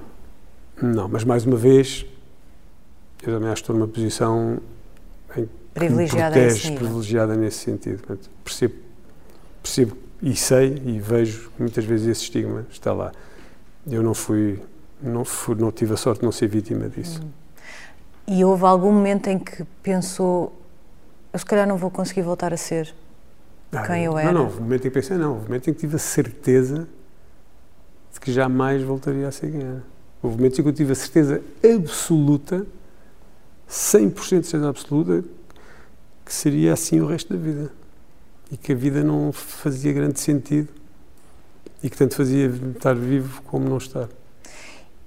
não, 0.82 1.08
mas 1.08 1.24
mais 1.24 1.46
uma 1.46 1.56
vez, 1.56 2.04
eu 3.22 3.34
também 3.34 3.48
acho 3.48 3.62
que 3.62 3.64
estou 3.64 3.76
numa 3.76 3.88
posição 3.88 4.58
em 5.36 5.48
Privilegiada 5.74 6.34
protege, 6.34 6.70
nível. 6.70 6.78
privilegiada 6.78 7.36
nesse 7.36 7.58
sentido. 7.58 7.98
Portanto, 7.98 8.30
percebo, 8.42 8.74
percebo 9.62 9.96
e 10.22 10.34
sei 10.34 10.82
e 10.86 10.98
vejo 10.98 11.50
que 11.50 11.62
muitas 11.62 11.84
vezes 11.84 12.08
esse 12.08 12.22
estigma 12.22 12.66
está 12.70 12.92
lá. 12.92 13.12
Eu 13.86 14.02
não 14.02 14.14
fui, 14.14 14.62
não 15.02 15.24
fui, 15.24 15.54
não 15.54 15.70
tive 15.70 15.92
a 15.94 15.96
sorte 15.96 16.20
de 16.20 16.24
não 16.24 16.32
ser 16.32 16.48
vítima 16.48 16.88
disso. 16.88 17.20
E 18.26 18.44
houve 18.44 18.64
algum 18.64 18.90
momento 18.90 19.28
em 19.28 19.38
que 19.38 19.64
pensou, 19.82 20.58
eu 21.32 21.38
se 21.38 21.44
calhar 21.44 21.66
não 21.66 21.76
vou 21.76 21.90
conseguir 21.90 22.22
voltar 22.22 22.52
a 22.52 22.56
ser 22.56 22.94
quem 23.86 24.04
eu 24.04 24.16
era? 24.16 24.32
Não, 24.32 24.40
não, 24.40 24.44
houve 24.44 24.58
um 24.58 24.62
momento 24.62 24.80
em 24.86 24.90
que 24.90 24.94
pensei, 24.94 25.16
não, 25.16 25.30
houve 25.32 25.42
um 25.42 25.48
momento 25.48 25.70
em 25.70 25.74
que 25.74 25.80
tive 25.80 25.96
a 25.96 25.98
certeza 25.98 26.88
de 28.12 28.20
que 28.20 28.32
jamais 28.32 28.82
voltaria 28.82 29.28
a 29.28 29.30
ser 29.30 29.50
quem 29.50 29.60
era. 29.60 29.82
Houve 30.22 30.36
momentos 30.36 30.58
em 30.58 30.62
que 30.62 30.68
eu 30.68 30.72
tive 30.72 30.92
a 30.92 30.94
certeza 30.94 31.42
absoluta, 31.62 32.66
100% 33.68 34.40
de 34.40 34.46
certeza 34.46 34.68
absoluta, 34.68 35.24
que 36.24 36.32
seria 36.32 36.72
assim 36.72 37.00
o 37.00 37.06
resto 37.06 37.32
da 37.32 37.38
vida. 37.38 37.70
E 38.50 38.56
que 38.56 38.72
a 38.72 38.74
vida 38.74 39.02
não 39.02 39.32
fazia 39.32 39.92
grande 39.92 40.20
sentido. 40.20 40.68
e 41.82 41.90
que 41.90 41.96
tanto 41.96 42.16
fazia 42.16 42.46
estar 42.46 42.94
vivo 42.94 43.42
como 43.42 43.68
não 43.68 43.76
estar. 43.76 44.08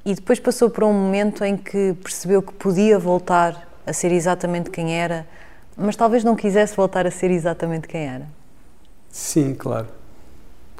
E 0.06 0.14
depois 0.14 0.40
passou 0.40 0.70
por 0.70 0.84
um 0.84 0.94
momento 0.94 1.44
em 1.44 1.58
que 1.58 1.94
percebeu 2.02 2.42
que 2.42 2.54
podia 2.54 2.98
voltar 2.98 3.68
a 3.86 3.92
ser 3.92 4.12
exatamente 4.12 4.70
quem 4.70 4.96
era, 4.96 5.28
mas 5.76 5.96
talvez 5.96 6.24
não 6.24 6.36
quisesse 6.36 6.76
voltar 6.76 7.06
a 7.08 7.12
ser 7.12 7.32
exatamente 7.32 7.88
quem 7.88 8.02
era. 8.08 8.28
Sim, 9.10 9.56
claro. 9.56 9.88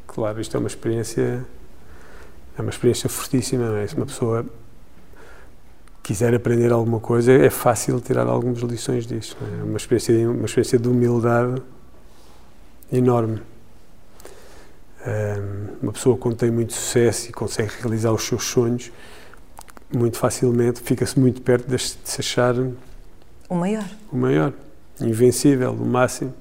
Claro, 0.08 0.40
isto 0.40 0.56
é 0.56 0.60
uma 0.60 0.68
experiência 0.68 1.46
é 2.58 2.62
uma 2.62 2.70
experiência 2.70 3.10
fortíssima, 3.10 3.68
não 3.70 3.78
é? 3.78 3.88
Se 3.88 3.96
uma 3.96 4.06
pessoa 4.06 4.46
quiser 6.10 6.34
aprender 6.34 6.72
alguma 6.72 7.00
coisa, 7.00 7.32
é 7.32 7.52
fácil 7.52 8.02
tirar 8.02 8.26
algumas 8.26 8.58
lições 8.62 9.06
disso. 9.06 9.38
É? 9.40 9.64
Uma 9.64 9.78
experiência, 9.78 10.28
uma 10.28 10.46
experiência 10.48 10.80
de 10.80 10.90
humildade 10.90 11.62
enorme. 12.92 13.40
uma 15.80 15.94
pessoa 15.94 16.18
quando 16.18 16.36
tem 16.36 16.50
muito 16.50 16.74
sucesso 16.74 17.30
e 17.30 17.32
consegue 17.32 17.72
realizar 17.80 18.12
os 18.12 18.24
seus 18.24 18.44
sonhos, 18.44 18.92
muito 19.96 20.18
facilmente 20.18 20.82
fica-se 20.82 21.20
muito 21.20 21.44
perto 21.44 21.68
de 21.68 21.78
se 21.78 22.20
achar 22.20 22.56
o 23.48 23.54
maior. 23.54 23.86
O 24.12 24.18
maior, 24.18 24.52
invencível, 25.00 25.74
o 25.74 25.86
máximo. 25.86 26.34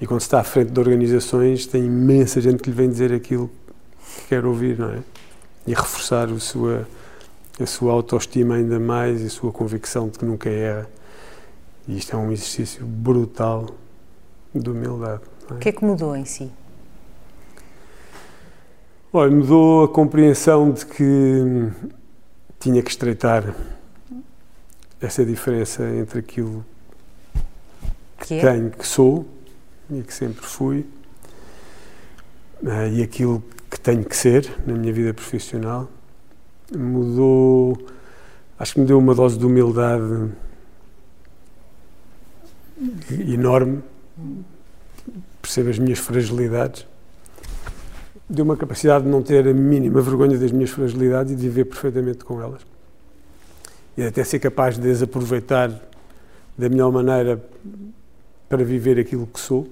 E 0.00 0.06
quando 0.06 0.20
se 0.20 0.26
está 0.26 0.38
à 0.38 0.44
frente 0.44 0.70
de 0.70 0.78
organizações, 0.78 1.66
tem 1.66 1.84
imensa 1.84 2.40
gente 2.40 2.62
que 2.62 2.70
lhe 2.70 2.76
vem 2.76 2.88
dizer 2.88 3.12
aquilo 3.12 3.50
que 4.20 4.28
quer 4.28 4.44
ouvir, 4.44 4.78
não 4.78 4.90
é? 4.90 5.00
E 5.66 5.74
reforçar 5.74 6.28
a 6.28 6.38
sua, 6.38 6.86
a 7.60 7.66
sua 7.66 7.92
autoestima 7.92 8.56
ainda 8.56 8.80
mais 8.80 9.22
e 9.22 9.26
a 9.26 9.30
sua 9.30 9.52
convicção 9.52 10.08
de 10.08 10.18
que 10.18 10.24
nunca 10.24 10.48
erra. 10.48 10.88
E 11.86 11.96
isto 11.96 12.14
é 12.14 12.18
um 12.18 12.32
exercício 12.32 12.84
brutal 12.84 13.66
de 14.54 14.68
humildade. 14.70 15.22
É? 15.50 15.54
O 15.54 15.58
que 15.58 15.68
é 15.68 15.72
que 15.72 15.84
mudou 15.84 16.16
em 16.16 16.24
si? 16.24 16.50
Olha, 19.12 19.30
mudou 19.30 19.84
a 19.84 19.88
compreensão 19.88 20.72
de 20.72 20.84
que 20.86 21.70
tinha 22.58 22.82
que 22.82 22.90
estreitar 22.90 23.54
essa 25.00 25.24
diferença 25.24 25.84
entre 25.84 26.18
aquilo 26.18 26.64
que, 28.18 28.26
que 28.26 28.34
é? 28.34 28.40
tenho, 28.40 28.70
que 28.70 28.86
sou 28.86 29.26
e 29.90 30.02
que 30.02 30.12
sempre 30.12 30.44
fui, 30.44 30.86
uh, 32.62 32.88
e 32.92 33.02
aquilo 33.02 33.44
que 33.70 33.78
tenho 33.78 34.04
que 34.04 34.16
ser 34.16 34.50
na 34.66 34.74
minha 34.74 34.92
vida 34.92 35.12
profissional. 35.12 35.88
Mudou, 36.72 37.76
acho 38.58 38.74
que 38.74 38.80
me 38.80 38.86
deu 38.86 38.98
uma 38.98 39.14
dose 39.14 39.38
de 39.38 39.44
humildade 39.44 40.30
enorme, 43.28 43.82
percebo 45.42 45.70
as 45.70 45.78
minhas 45.78 45.98
fragilidades, 45.98 46.86
deu 48.28 48.44
uma 48.44 48.56
capacidade 48.56 49.04
de 49.04 49.10
não 49.10 49.22
ter 49.22 49.46
a 49.46 49.52
mínima 49.52 50.00
vergonha 50.00 50.38
das 50.38 50.50
minhas 50.50 50.70
fragilidades 50.70 51.32
e 51.32 51.36
de 51.36 51.42
viver 51.42 51.66
perfeitamente 51.66 52.24
com 52.24 52.40
elas. 52.40 52.62
E 53.96 54.02
até 54.02 54.24
ser 54.24 54.38
capaz 54.38 54.78
de 54.78 54.90
as 54.90 55.02
aproveitar 55.02 55.70
da 56.56 56.68
melhor 56.68 56.90
maneira 56.90 57.44
para 58.48 58.64
viver 58.64 58.98
aquilo 58.98 59.26
que 59.26 59.38
sou. 59.38 59.68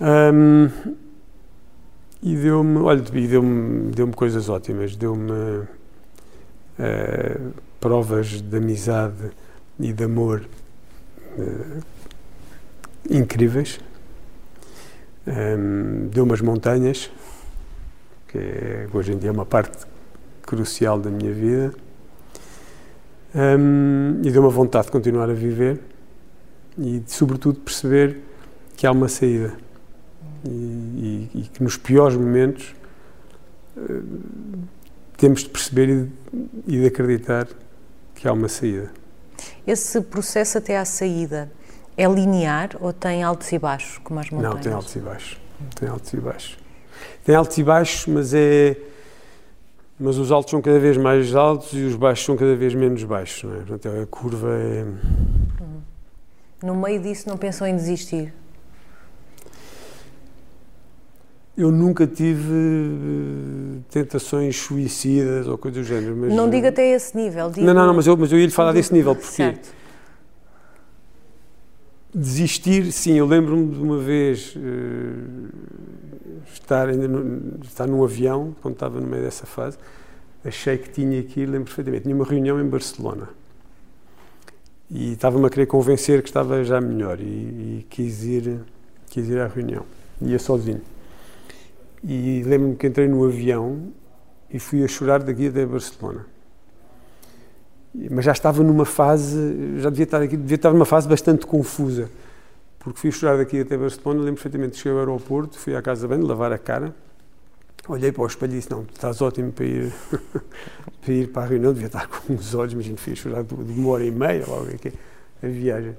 Um, 0.00 0.68
e 2.26 2.34
deu-me, 2.34 2.78
olha, 2.78 3.00
deu-me 3.00 3.92
deu 3.92 4.08
coisas 4.08 4.48
ótimas, 4.48 4.96
deu-me 4.96 5.30
uh, 5.30 5.66
provas 7.78 8.42
de 8.42 8.56
amizade 8.56 9.30
e 9.78 9.92
de 9.92 10.02
amor 10.02 10.44
uh, 11.38 11.82
incríveis. 13.08 13.78
Um, 15.24 16.08
deu 16.08 16.24
umas 16.24 16.40
montanhas, 16.40 17.12
que 18.26 18.38
é, 18.38 18.88
hoje 18.92 19.12
em 19.12 19.18
dia 19.18 19.28
é 19.28 19.32
uma 19.32 19.46
parte 19.46 19.86
crucial 20.42 20.98
da 20.98 21.10
minha 21.10 21.32
vida, 21.32 21.72
um, 23.36 24.20
e 24.24 24.32
deu 24.32 24.42
uma 24.42 24.50
vontade 24.50 24.86
de 24.86 24.92
continuar 24.92 25.30
a 25.30 25.32
viver 25.32 25.78
e, 26.76 27.04
sobretudo, 27.06 27.60
perceber 27.60 28.18
que 28.76 28.84
há 28.84 28.90
uma 28.90 29.06
saída 29.06 29.56
e, 30.48 31.30
e, 31.34 31.40
e 31.40 31.42
que 31.42 31.62
nos 31.62 31.76
piores 31.76 32.16
momentos 32.16 32.74
uh, 33.76 34.02
temos 35.16 35.42
de 35.42 35.48
perceber 35.48 35.88
e 35.88 36.02
de, 36.02 36.10
e 36.66 36.80
de 36.80 36.86
acreditar 36.86 37.46
que 38.14 38.26
há 38.26 38.32
uma 38.32 38.48
saída. 38.48 38.90
Esse 39.66 40.00
processo 40.00 40.58
até 40.58 40.78
à 40.78 40.84
saída 40.84 41.50
é 41.96 42.06
linear 42.06 42.70
ou 42.80 42.92
tem 42.92 43.22
altos 43.22 43.50
e 43.52 43.58
baixos, 43.58 43.98
como 43.98 44.20
as 44.20 44.30
montanhas? 44.30 44.54
Não, 44.54 44.62
tem 44.62 44.72
altos 44.72 44.96
e 44.96 44.98
baixos. 45.00 45.40
Tem 45.74 45.88
altos 45.88 46.12
e 46.12 46.16
baixos. 46.16 46.58
Tem 47.24 47.34
altos 47.34 47.58
e 47.58 47.62
baixos, 47.62 48.06
mas 48.06 48.34
é 48.34 48.76
mas 49.98 50.18
os 50.18 50.30
altos 50.30 50.50
são 50.50 50.60
cada 50.60 50.78
vez 50.78 50.96
mais 50.98 51.34
altos 51.34 51.72
e 51.72 51.82
os 51.82 51.94
baixos 51.94 52.26
são 52.26 52.36
cada 52.36 52.54
vez 52.54 52.74
menos 52.74 53.02
baixos. 53.02 53.44
Não 53.44 53.54
é? 53.54 53.64
Portanto, 53.64 54.02
a 54.02 54.06
curva 54.06 54.48
é. 54.52 54.84
No 56.62 56.74
meio 56.74 57.00
disso, 57.00 57.28
não 57.28 57.38
pensou 57.38 57.66
em 57.66 57.74
desistir? 57.74 58.32
Eu 61.56 61.72
nunca 61.72 62.06
tive 62.06 62.52
eh, 62.52 63.80
tentações 63.90 64.58
suicidas 64.58 65.48
ou 65.48 65.56
coisa 65.56 65.80
do 65.80 65.84
género. 65.84 66.14
Mas 66.14 66.34
não 66.34 66.50
diga 66.50 66.68
até 66.68 66.92
esse 66.92 67.16
nível. 67.16 67.50
Digo... 67.50 67.66
Não, 67.66 67.72
não, 67.72 67.86
não, 67.86 67.94
mas 67.94 68.06
eu, 68.06 68.16
mas 68.16 68.30
eu 68.30 68.38
ia 68.38 68.44
lhe 68.44 68.52
falar 68.52 68.72
desse 68.72 68.92
nível, 68.92 69.14
porque. 69.14 69.32
Certo. 69.32 69.74
Desistir, 72.14 72.92
sim, 72.92 73.14
eu 73.14 73.26
lembro-me 73.26 73.74
de 73.74 73.80
uma 73.80 73.98
vez. 73.98 74.54
Uh, 74.54 75.48
estar, 76.52 76.88
ainda 76.88 77.08
no, 77.08 77.58
estar 77.64 77.86
num 77.86 78.02
avião, 78.04 78.54
quando 78.62 78.74
estava 78.74 79.00
no 79.00 79.06
meio 79.06 79.22
dessa 79.22 79.46
fase, 79.46 79.78
achei 80.44 80.76
que 80.78 80.90
tinha 80.90 81.18
ir, 81.18 81.46
lembro 81.46 81.64
perfeitamente, 81.64 82.04
tinha 82.04 82.14
uma 82.14 82.24
reunião 82.24 82.60
em 82.60 82.68
Barcelona. 82.68 83.28
E 84.90 85.12
estava-me 85.12 85.46
a 85.46 85.50
querer 85.50 85.66
convencer 85.66 86.22
que 86.22 86.28
estava 86.28 86.62
já 86.62 86.80
melhor 86.80 87.20
e, 87.20 87.24
e 87.24 87.86
quis, 87.90 88.22
ir, 88.24 88.60
quis 89.08 89.28
ir 89.28 89.40
à 89.40 89.48
reunião. 89.48 89.84
Ia 90.22 90.38
sozinho. 90.38 90.80
E 92.04 92.42
lembro-me 92.44 92.76
que 92.76 92.86
entrei 92.86 93.08
no 93.08 93.24
avião 93.24 93.92
e 94.50 94.58
fui 94.58 94.84
a 94.84 94.88
chorar 94.88 95.22
daqui 95.22 95.48
até 95.48 95.64
Barcelona. 95.66 96.26
Mas 98.10 98.24
já 98.24 98.32
estava 98.32 98.62
numa 98.62 98.84
fase, 98.84 99.78
já 99.78 99.90
devia 99.90 100.04
estar 100.04 100.22
aqui, 100.22 100.36
devia 100.36 100.56
estar 100.56 100.72
numa 100.72 100.84
fase 100.84 101.08
bastante 101.08 101.46
confusa 101.46 102.10
porque 102.86 103.00
fui 103.00 103.10
chorar 103.10 103.36
daqui 103.36 103.60
até 103.60 103.76
Barcelona, 103.76 104.20
lembro 104.20 104.34
perfeitamente, 104.34 104.76
cheguei 104.76 104.92
ao 104.92 104.98
aeroporto, 105.00 105.58
fui 105.58 105.74
à 105.74 105.82
casa 105.82 106.06
banho, 106.06 106.24
lavar 106.24 106.52
a 106.52 106.58
cara, 106.58 106.94
olhei 107.88 108.12
para 108.12 108.22
o 108.22 108.26
espelho 108.28 108.52
e 108.52 108.56
disse, 108.58 108.70
não, 108.70 108.82
estás 108.82 109.20
ótimo 109.20 109.50
para 109.50 109.64
ir, 109.64 109.92
para 111.02 111.12
ir 111.12 111.32
para 111.32 111.42
a 111.42 111.46
reunião, 111.46 111.72
devia 111.72 111.88
estar 111.88 112.06
com 112.06 112.34
os 112.34 112.54
olhos, 112.54 112.74
imagino, 112.74 112.96
fui 112.96 113.14
a 113.14 113.16
chorar 113.16 113.42
de 113.42 113.54
uma 113.54 113.90
hora 113.90 114.04
e 114.04 114.12
meia, 114.12 114.44
logo 114.46 114.68
aqui, 114.68 114.92
a 115.42 115.46
viagem. 115.48 115.96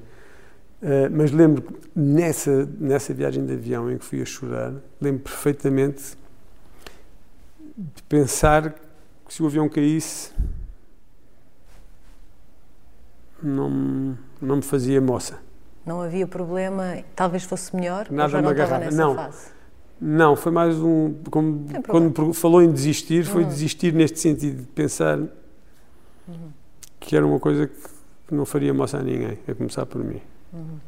Uh, 0.81 1.09
mas 1.11 1.31
lembro 1.31 1.61
que 1.61 1.73
nessa, 1.95 2.65
nessa 2.79 3.13
viagem 3.13 3.45
de 3.45 3.53
avião 3.53 3.91
em 3.91 3.97
que 3.97 4.05
fui 4.05 4.21
a 4.21 4.25
chorar, 4.25 4.73
lembro 5.01 5.23
perfeitamente 5.23 6.15
de 7.75 8.03
pensar 8.03 8.75
que 9.25 9.33
se 9.33 9.41
o 9.41 9.47
avião 9.47 9.67
caísse, 9.67 10.31
não, 13.41 14.17
não 14.41 14.57
me 14.57 14.61
fazia 14.61 15.01
moça 15.01 15.39
não 15.87 16.01
havia 16.01 16.27
problema, 16.27 16.97
talvez 17.15 17.43
fosse 17.43 17.73
melhor, 17.73 18.07
Nada 18.11 18.39
estava 18.39 18.77
nessa 18.77 18.97
não. 18.97 19.15
fase? 19.15 19.47
Não, 19.99 20.35
foi 20.35 20.51
mais 20.51 20.77
um. 20.77 21.15
Como, 21.31 21.65
quando 21.87 22.33
falou 22.33 22.61
em 22.61 22.71
desistir, 22.71 23.23
foi 23.23 23.43
uhum. 23.43 23.49
desistir 23.49 23.93
neste 23.93 24.19
sentido, 24.19 24.61
de 24.61 24.67
pensar 24.67 25.17
uhum. 25.17 26.51
que 26.99 27.15
era 27.15 27.25
uma 27.25 27.39
coisa 27.39 27.67
que 27.67 28.35
não 28.35 28.45
faria 28.45 28.73
moça 28.73 28.97
a 28.97 29.01
ninguém, 29.01 29.39
a 29.47 29.55
começar 29.55 29.85
por 29.85 30.03
mim. 30.03 30.21
Uhum. 30.53 30.79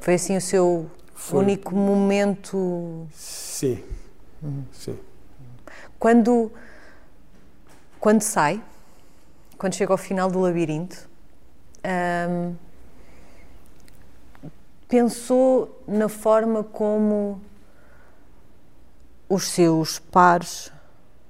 Foi 0.00 0.14
assim 0.14 0.36
o 0.36 0.40
seu 0.40 0.90
foi. 1.14 1.40
único 1.40 1.74
momento. 1.74 3.06
Sim. 3.12 3.84
Uhum. 4.42 4.64
Sim. 4.72 4.98
Quando, 5.98 6.50
quando 7.98 8.22
sai, 8.22 8.62
quando 9.58 9.74
chega 9.74 9.92
ao 9.92 9.98
final 9.98 10.30
do 10.30 10.40
labirinto, 10.40 11.08
hum, 11.84 12.54
pensou 14.88 15.82
na 15.86 16.08
forma 16.08 16.64
como 16.64 17.40
os 19.28 19.48
seus 19.48 19.98
pares, 19.98 20.72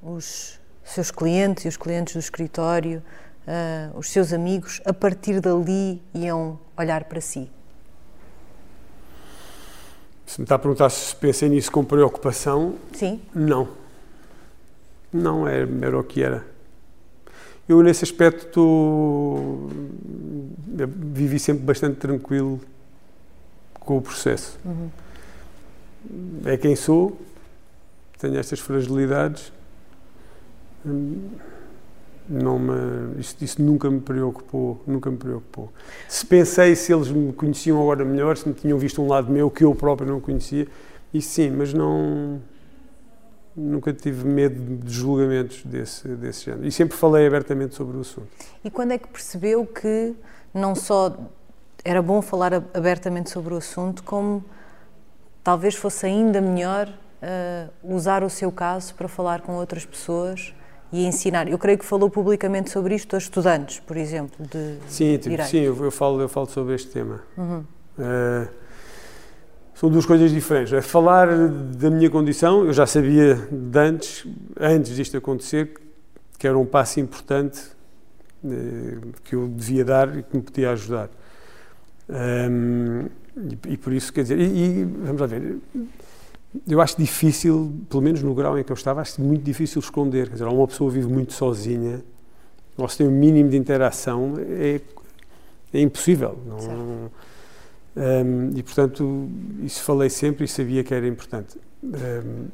os 0.02 0.58
seus 0.84 1.10
clientes 1.10 1.64
e 1.64 1.68
os 1.68 1.76
clientes 1.76 2.14
do 2.14 2.20
escritório, 2.20 3.02
uh, 3.46 3.98
os 3.98 4.10
seus 4.10 4.32
amigos, 4.32 4.80
a 4.84 4.92
partir 4.92 5.40
dali 5.40 6.02
iam 6.14 6.58
olhar 6.76 7.04
para 7.04 7.20
si? 7.20 7.50
Se 10.26 10.40
me 10.40 10.44
está 10.44 10.54
a 10.54 10.58
perguntar 10.58 10.90
se 10.90 11.14
pensei 11.16 11.48
nisso 11.48 11.72
com 11.72 11.84
preocupação, 11.84 12.76
Sim. 12.92 13.20
não. 13.34 13.68
Não 15.12 15.46
era, 15.46 15.68
era 15.82 15.98
o 15.98 16.04
que 16.04 16.22
era. 16.22 16.46
Eu, 17.68 17.82
nesse 17.82 18.04
aspecto, 18.04 19.68
vivi 20.96 21.38
sempre 21.38 21.64
bastante 21.64 21.96
tranquilo 21.96 22.60
com 23.74 23.98
o 23.98 24.02
processo. 24.02 24.58
Uhum. 24.64 24.90
é 26.44 26.56
quem 26.56 26.74
sou, 26.74 27.20
tenho 28.18 28.38
estas 28.38 28.60
fragilidades. 28.60 29.52
Hum, 30.84 31.30
não 32.30 32.58
me, 32.60 33.18
isso, 33.18 33.36
isso, 33.40 33.60
nunca 33.60 33.90
me 33.90 34.00
preocupou, 34.00 34.80
nunca 34.86 35.10
me 35.10 35.16
preocupou. 35.16 35.72
Se 36.08 36.24
pensei 36.24 36.76
se 36.76 36.92
eles 36.92 37.10
me 37.10 37.32
conheciam 37.32 37.82
agora 37.82 38.04
melhor, 38.04 38.36
se 38.36 38.48
me 38.48 38.54
tinham 38.54 38.78
visto 38.78 39.02
um 39.02 39.08
lado 39.08 39.30
meu 39.32 39.50
que 39.50 39.64
eu 39.64 39.74
próprio 39.74 40.08
não 40.08 40.20
conhecia, 40.20 40.68
isso 41.12 41.30
sim, 41.30 41.50
mas 41.50 41.74
não 41.74 42.40
nunca 43.56 43.92
tive 43.92 44.26
medo 44.26 44.76
de 44.76 44.92
julgamentos 44.92 45.64
desse 45.64 46.06
desse 46.08 46.44
género 46.44 46.66
e 46.66 46.70
sempre 46.70 46.96
falei 46.96 47.26
abertamente 47.26 47.74
sobre 47.74 47.96
o 47.96 48.00
assunto. 48.00 48.28
E 48.64 48.70
quando 48.70 48.92
é 48.92 48.98
que 48.98 49.08
percebeu 49.08 49.66
que 49.66 50.14
não 50.54 50.76
só 50.76 51.16
era 51.84 52.00
bom 52.00 52.22
falar 52.22 52.54
abertamente 52.54 53.28
sobre 53.28 53.52
o 53.52 53.56
assunto, 53.56 54.04
como 54.04 54.44
talvez 55.42 55.74
fosse 55.74 56.06
ainda 56.06 56.40
melhor 56.40 56.88
uh, 56.88 57.94
usar 57.94 58.22
o 58.22 58.30
seu 58.30 58.52
caso 58.52 58.94
para 58.94 59.08
falar 59.08 59.40
com 59.40 59.56
outras 59.56 59.84
pessoas 59.84 60.54
e 60.92 61.06
ensinar. 61.06 61.48
Eu 61.48 61.58
creio 61.58 61.78
que 61.78 61.84
falou 61.84 62.10
publicamente 62.10 62.70
sobre 62.70 62.94
isto 62.94 63.14
a 63.14 63.18
estudantes, 63.18 63.80
por 63.80 63.96
exemplo, 63.96 64.44
de 64.46 64.76
Sim, 64.88 65.18
tipo, 65.18 65.42
sim, 65.44 65.60
eu, 65.60 65.84
eu, 65.84 65.90
falo, 65.90 66.20
eu 66.20 66.28
falo 66.28 66.46
sobre 66.46 66.74
este 66.74 66.88
tema. 66.90 67.20
Uhum. 67.36 67.64
Uh, 67.98 68.48
são 69.74 69.88
duas 69.88 70.04
coisas 70.04 70.30
diferentes. 70.30 70.72
É 70.72 70.82
falar 70.82 71.28
da 71.48 71.90
minha 71.90 72.10
condição, 72.10 72.64
eu 72.66 72.72
já 72.72 72.86
sabia 72.86 73.36
de 73.50 73.78
antes, 73.78 74.26
antes 74.58 74.94
disto 74.94 75.16
acontecer, 75.16 75.74
que 76.38 76.46
era 76.46 76.58
um 76.58 76.66
passo 76.66 77.00
importante 77.00 77.60
uh, 78.44 79.12
que 79.24 79.34
eu 79.34 79.48
devia 79.48 79.84
dar 79.84 80.18
e 80.18 80.22
que 80.22 80.36
me 80.36 80.42
podia 80.42 80.72
ajudar. 80.72 81.08
Um, 82.08 83.06
e, 83.36 83.72
e, 83.72 83.76
por 83.76 83.92
isso, 83.92 84.12
quer 84.12 84.22
dizer, 84.22 84.38
e, 84.40 84.80
e 84.80 84.84
vamos 84.84 85.20
lá 85.20 85.26
ver, 85.26 85.58
eu 86.68 86.80
acho 86.80 86.96
difícil, 86.96 87.72
pelo 87.88 88.02
menos 88.02 88.22
no 88.22 88.34
grau 88.34 88.58
em 88.58 88.64
que 88.64 88.72
eu 88.72 88.74
estava, 88.74 89.00
acho 89.00 89.20
muito 89.20 89.42
difícil 89.42 89.80
esconder. 89.80 90.26
Quer 90.28 90.34
dizer, 90.34 90.44
uma 90.46 90.66
pessoa 90.66 90.90
vive 90.90 91.06
muito 91.06 91.32
sozinha, 91.32 92.02
ou 92.76 92.88
se 92.88 92.98
tem 92.98 93.06
o 93.06 93.10
um 93.10 93.12
mínimo 93.12 93.50
de 93.50 93.56
interação, 93.56 94.34
é, 94.38 94.80
é 95.72 95.80
impossível. 95.80 96.38
Não, 96.46 97.10
um, 97.96 98.50
e, 98.56 98.62
portanto, 98.62 99.28
isso 99.62 99.82
falei 99.82 100.08
sempre 100.08 100.44
e 100.44 100.48
sabia 100.48 100.84
que 100.84 100.94
era 100.94 101.06
importante. 101.06 101.58
Um, 101.82 102.46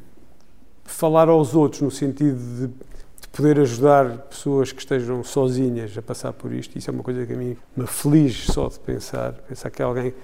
falar 0.84 1.28
aos 1.28 1.54
outros 1.54 1.82
no 1.82 1.90
sentido 1.90 2.38
de, 2.38 2.66
de, 2.68 3.28
poder 3.32 3.60
ajudar 3.60 4.18
pessoas 4.18 4.72
que 4.72 4.80
estejam 4.80 5.22
sozinhas 5.22 5.96
a 5.98 6.00
passar 6.00 6.32
por 6.32 6.52
isto, 6.52 6.78
isso 6.78 6.88
é 6.88 6.92
uma 6.92 7.02
coisa 7.02 7.26
que 7.26 7.34
a 7.34 7.36
mim 7.36 7.54
me 7.76 7.84
aflige 7.84 8.50
só 8.50 8.68
de 8.68 8.78
pensar, 8.78 9.32
pensar 9.46 9.68
que 9.68 9.82
alguém 9.82 10.14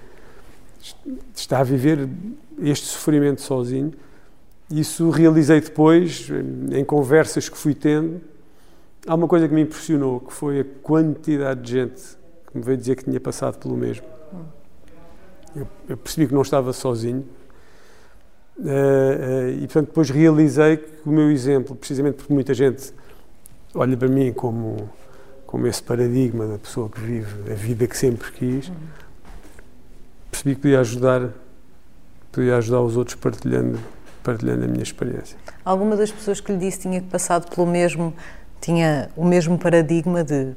está 1.35 1.61
a 1.61 1.62
viver 1.62 2.09
este 2.61 2.87
sofrimento 2.87 3.40
sozinho. 3.40 3.92
Isso 4.71 5.11
realizei 5.11 5.61
depois, 5.61 6.29
em 6.73 6.85
conversas 6.85 7.49
que 7.49 7.57
fui 7.57 7.75
tendo. 7.75 8.21
Há 9.07 9.14
uma 9.14 9.29
coisa 9.29 9.49
que 9.49 9.55
me 9.55 9.62
impressionou, 9.62 10.21
que 10.21 10.33
foi 10.33 10.61
a 10.61 10.64
quantidade 10.83 11.61
de 11.61 11.73
gente 11.73 12.03
que 12.51 12.57
me 12.57 12.62
veio 12.62 12.79
dizer 12.79 12.97
que 12.97 13.05
tinha 13.05 13.21
passado 13.21 13.59
pelo 13.59 13.77
mesmo. 13.77 14.07
Eu, 15.55 15.66
eu 15.88 15.97
percebi 15.97 16.27
que 16.27 16.35
não 16.35 16.42
estava 16.42 16.73
sozinho. 16.73 17.25
Uh, 18.59 18.64
uh, 18.64 19.49
e, 19.51 19.61
portanto, 19.61 19.87
depois 19.87 20.11
realizei 20.11 20.77
que 20.77 21.09
o 21.09 21.11
meu 21.11 21.31
exemplo, 21.31 21.75
precisamente 21.75 22.16
porque 22.16 22.33
muita 22.33 22.55
gente 22.55 22.92
olha 23.75 23.97
para 23.97 24.09
mim 24.09 24.33
como, 24.33 24.90
como 25.47 25.66
esse 25.66 25.83
paradigma 25.83 26.47
da 26.47 26.59
pessoa 26.59 26.88
que 26.88 27.01
vive 27.01 27.51
a 27.51 27.55
vida 27.55 27.87
que 27.87 27.97
sempre 27.97 28.31
quis, 28.33 28.71
percebi 30.33 30.55
que 30.55 30.62
podia 30.62 30.81
ajudar, 30.81 31.29
podia 32.33 32.57
ajudar 32.57 32.81
os 32.81 32.97
outros 32.97 33.14
partilhando, 33.14 33.79
partilhando 34.25 34.64
a 34.64 34.66
minha 34.66 34.83
experiência. 34.83 35.37
Alguma 35.64 35.95
das 35.95 36.11
pessoas 36.11 36.40
que 36.40 36.51
lhe 36.51 36.59
disse 36.59 36.81
tinha 36.81 37.03
passado 37.03 37.55
pelo 37.55 37.66
mesmo, 37.66 38.14
tinha 38.61 39.11
o 39.14 39.25
mesmo 39.25 39.59
paradigma 39.59 40.25
de 40.25 40.55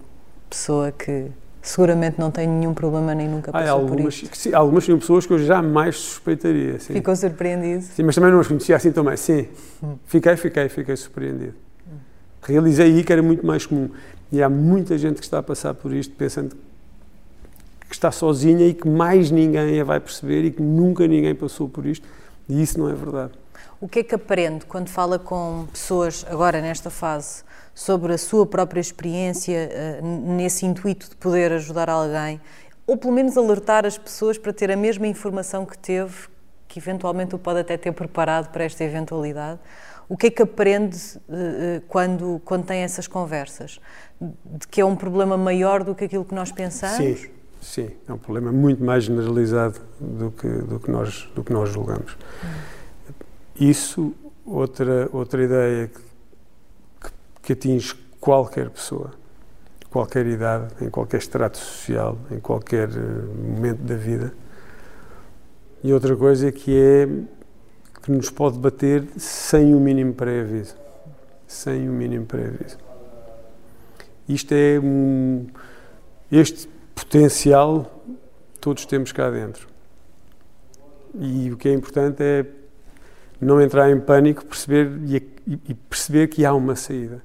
pessoa 0.49 0.91
que 0.91 1.29
seguramente 1.61 2.19
não 2.19 2.31
tem 2.31 2.47
nenhum 2.47 2.73
problema 2.73 3.13
nem 3.13 3.27
nunca 3.27 3.51
passou 3.51 3.67
ah, 3.67 3.71
algumas, 3.71 4.21
por 4.21 4.35
sim, 4.35 4.53
algumas 4.53 4.85
são 4.85 4.97
pessoas 4.97 5.25
que 5.25 5.33
eu 5.33 5.39
jamais 5.39 5.97
suspeitaria. 5.97 6.79
Sim. 6.79 6.93
Ficou 6.93 7.15
surpreendido? 7.15 7.83
Sim, 7.83 8.03
mas 8.03 8.15
também 8.15 8.31
não 8.31 8.39
as 8.39 8.47
conhecia 8.47 8.75
assim 8.75 8.91
também. 8.91 9.17
Sim, 9.17 9.47
hum. 9.83 9.95
fiquei, 10.05 10.37
fiquei, 10.37 10.69
fiquei 10.69 10.95
surpreendido. 10.95 11.53
Hum. 11.87 11.97
Realizei 12.43 12.85
aí 12.85 13.03
que 13.03 13.11
era 13.11 13.21
muito 13.21 13.45
mais 13.45 13.65
comum. 13.65 13.89
E 14.31 14.41
há 14.41 14.49
muita 14.49 14.97
gente 14.97 15.17
que 15.17 15.23
está 15.23 15.39
a 15.39 15.43
passar 15.43 15.73
por 15.73 15.93
isto 15.93 16.15
pensando 16.15 16.55
que 17.87 17.95
está 17.95 18.11
sozinha 18.11 18.67
e 18.67 18.73
que 18.73 18.87
mais 18.87 19.31
ninguém 19.31 19.79
a 19.79 19.83
vai 19.83 19.99
perceber 19.99 20.45
e 20.45 20.51
que 20.51 20.61
nunca 20.61 21.07
ninguém 21.07 21.35
passou 21.35 21.69
por 21.69 21.85
isto. 21.85 22.07
E 22.47 22.61
isso 22.61 22.79
não 22.79 22.89
é 22.89 22.93
verdade. 22.93 23.33
O 23.79 23.87
que 23.87 23.99
é 23.99 24.03
que 24.03 24.15
aprende 24.15 24.65
quando 24.65 24.89
fala 24.89 25.19
com 25.19 25.67
pessoas, 25.71 26.25
agora 26.29 26.61
nesta 26.61 26.89
fase, 26.89 27.43
sobre 27.73 28.13
a 28.13 28.17
sua 28.17 28.45
própria 28.45 28.79
experiência, 28.79 29.69
eh, 29.71 29.99
nesse 30.01 30.65
intuito 30.65 31.09
de 31.09 31.15
poder 31.17 31.51
ajudar 31.51 31.89
alguém, 31.89 32.39
ou 32.87 32.95
pelo 32.95 33.13
menos 33.13 33.37
alertar 33.37 33.85
as 33.85 33.97
pessoas 33.97 34.37
para 34.37 34.53
ter 34.53 34.71
a 34.71 34.77
mesma 34.77 35.07
informação 35.07 35.65
que 35.65 35.77
teve, 35.77 36.27
que 36.67 36.79
eventualmente 36.79 37.35
o 37.35 37.39
pode 37.39 37.59
até 37.59 37.77
ter 37.77 37.91
preparado 37.91 38.51
para 38.51 38.63
esta 38.63 38.83
eventualidade? 38.83 39.59
O 40.07 40.15
que 40.15 40.27
é 40.27 40.29
que 40.29 40.41
aprende 40.41 40.97
eh, 41.29 41.77
eh, 41.77 41.81
quando, 41.87 42.41
quando 42.45 42.65
tem 42.65 42.81
essas 42.81 43.07
conversas? 43.07 43.79
De 44.21 44.67
que 44.67 44.79
é 44.79 44.85
um 44.85 44.95
problema 44.95 45.35
maior 45.35 45.83
do 45.83 45.93
que 45.93 46.05
aquilo 46.05 46.23
que 46.23 46.33
nós 46.33 46.51
pensamos? 46.51 47.19
Sim. 47.19 47.34
Sim, 47.65 47.89
é 48.07 48.13
um 48.13 48.17
problema 48.17 48.51
muito 48.51 48.83
mais 48.83 49.05
generalizado 49.05 49.81
do 49.99 50.29
que, 50.29 50.47
do 50.47 50.79
que, 50.79 50.89
nós, 50.91 51.27
do 51.33 51.43
que 51.43 51.51
nós 51.51 51.67
julgamos. 51.67 52.15
Isso, 53.59 54.13
outra, 54.45 55.09
outra 55.11 55.43
ideia 55.43 55.87
que, 55.87 57.11
que 57.41 57.53
atinge 57.53 57.95
qualquer 58.19 58.69
pessoa, 58.69 59.11
qualquer 59.89 60.27
idade, 60.27 60.75
em 60.79 60.91
qualquer 60.91 61.17
estrato 61.17 61.57
social, 61.57 62.19
em 62.29 62.39
qualquer 62.39 62.87
eh, 62.87 63.55
momento 63.55 63.81
da 63.81 63.95
vida. 63.95 64.31
E 65.83 65.91
outra 65.91 66.15
coisa 66.15 66.51
que 66.51 66.71
é 66.79 67.07
que 68.03 68.11
nos 68.11 68.29
pode 68.29 68.59
bater 68.59 69.07
sem 69.17 69.73
o 69.73 69.79
mínimo 69.79 70.13
pré-aviso. 70.13 70.75
Sem 71.47 71.89
o 71.89 71.91
mínimo 71.91 72.27
pré-aviso. 72.27 72.77
Isto 74.29 74.53
é 74.53 74.79
um. 74.79 75.47
Este 76.31 76.74
potencial 77.05 78.03
todos 78.59 78.85
temos 78.85 79.11
cá 79.11 79.29
dentro. 79.29 79.67
E 81.19 81.51
o 81.51 81.57
que 81.57 81.69
é 81.69 81.73
importante 81.73 82.21
é 82.21 82.45
não 83.39 83.61
entrar 83.61 83.91
em 83.91 83.99
pânico 83.99 84.43
perceber, 84.45 84.91
e, 85.05 85.73
perceber 85.73 86.27
que 86.27 86.43
há 86.43 86.53
uma 86.53 86.75
saída. 86.75 87.21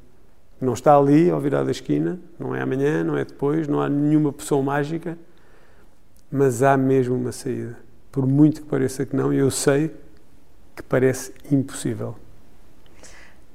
Não 0.61 0.75
está 0.75 0.97
ali 0.97 1.31
ao 1.31 1.40
virar 1.40 1.64
da 1.64 1.71
esquina, 1.71 2.21
não 2.38 2.55
é 2.55 2.61
amanhã, 2.61 3.03
não 3.03 3.16
é 3.16 3.25
depois, 3.25 3.66
não 3.66 3.81
há 3.81 3.88
nenhuma 3.88 4.33
pessoa 4.33 4.62
mágica, 4.62 5.16
mas 6.31 6.62
há 6.62 6.77
mesmo 6.77 7.16
uma 7.16 7.33
saída. 7.33 7.79
Por 8.12 8.27
muito 8.27 8.61
que 8.61 8.69
pareça 8.69 9.07
que 9.07 9.16
não, 9.16 9.33
eu 9.33 9.51
sei 9.51 9.90
que 10.77 10.83
parece 10.83 11.33
impossível. 11.51 12.16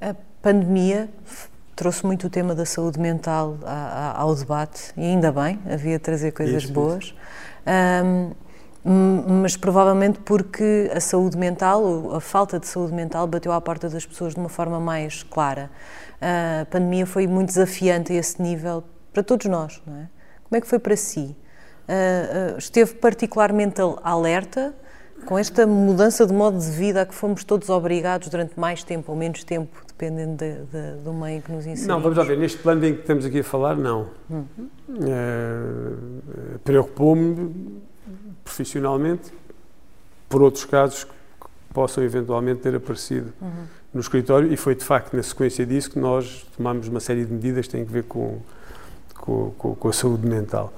A 0.00 0.14
pandemia 0.42 1.08
trouxe 1.76 2.04
muito 2.04 2.26
o 2.26 2.30
tema 2.30 2.54
da 2.54 2.64
saúde 2.64 2.98
mental 2.98 3.58
ao 4.14 4.34
debate 4.34 4.92
e 4.96 5.02
ainda 5.02 5.30
bem, 5.30 5.60
havia 5.70 5.98
de 5.98 5.98
trazer 5.98 6.32
coisas 6.32 6.64
isso, 6.64 6.72
boas. 6.72 7.04
Isso. 7.04 7.14
Um, 8.02 8.34
mas 9.42 9.56
provavelmente 9.56 10.20
porque 10.20 10.90
a 10.94 11.00
saúde 11.00 11.36
mental, 11.36 12.14
a 12.14 12.20
falta 12.20 12.58
de 12.60 12.68
saúde 12.68 12.94
mental, 12.94 13.26
bateu 13.26 13.52
à 13.52 13.60
porta 13.60 13.88
das 13.88 14.06
pessoas 14.06 14.34
de 14.34 14.40
uma 14.40 14.48
forma 14.48 14.78
mais 14.78 15.24
clara. 15.24 15.70
A 16.20 16.64
pandemia 16.66 17.04
foi 17.04 17.26
muito 17.26 17.48
desafiante 17.48 18.12
a 18.12 18.16
esse 18.16 18.40
nível 18.40 18.84
para 19.12 19.24
todos 19.24 19.46
nós, 19.46 19.82
não 19.84 19.96
é? 19.96 20.08
Como 20.44 20.56
é 20.56 20.60
que 20.60 20.66
foi 20.66 20.78
para 20.78 20.96
si? 20.96 21.36
Uh, 21.88 22.54
uh, 22.54 22.58
esteve 22.58 22.94
particularmente 22.94 23.80
alerta 24.02 24.72
com 25.24 25.38
esta 25.38 25.66
mudança 25.66 26.26
de 26.26 26.32
modo 26.32 26.58
de 26.58 26.70
vida 26.70 27.02
a 27.02 27.06
que 27.06 27.14
fomos 27.14 27.42
todos 27.42 27.68
obrigados 27.68 28.28
durante 28.28 28.58
mais 28.58 28.84
tempo 28.84 29.10
ou 29.10 29.18
menos 29.18 29.42
tempo, 29.42 29.84
dependendo 29.96 30.36
de, 30.36 30.54
de, 30.66 31.02
do 31.02 31.12
meio 31.12 31.40
que 31.40 31.50
nos 31.50 31.66
inserimos? 31.66 31.86
Não, 31.86 32.00
vamos 32.00 32.18
lá 32.18 32.24
ver, 32.24 32.36
neste 32.36 32.58
plano 32.58 32.84
em 32.84 32.94
que 32.94 33.00
estamos 33.00 33.24
aqui 33.24 33.40
a 33.40 33.44
falar, 33.44 33.76
não. 33.76 34.08
Hum. 34.30 34.44
Uh, 34.88 36.58
Preocupou-me 36.64 37.80
profissionalmente 38.44 39.32
por 40.28 40.42
outros 40.42 40.64
casos 40.64 41.04
que 41.04 41.10
possam 41.72 42.02
eventualmente 42.04 42.60
ter 42.60 42.74
aparecido 42.74 43.32
uhum. 43.40 43.64
no 43.94 44.00
escritório 44.00 44.52
e 44.52 44.56
foi 44.56 44.74
de 44.74 44.84
facto 44.84 45.14
na 45.14 45.22
sequência 45.22 45.64
disso 45.64 45.90
que 45.90 45.98
nós 45.98 46.46
tomámos 46.56 46.88
uma 46.88 47.00
série 47.00 47.24
de 47.24 47.32
medidas 47.32 47.66
que 47.66 47.72
têm 47.72 47.82
a 47.82 47.84
ver 47.84 48.04
com, 48.04 48.38
com, 49.14 49.50
com, 49.52 49.74
com 49.74 49.88
a 49.88 49.92
saúde 49.92 50.26
mental. 50.26 50.72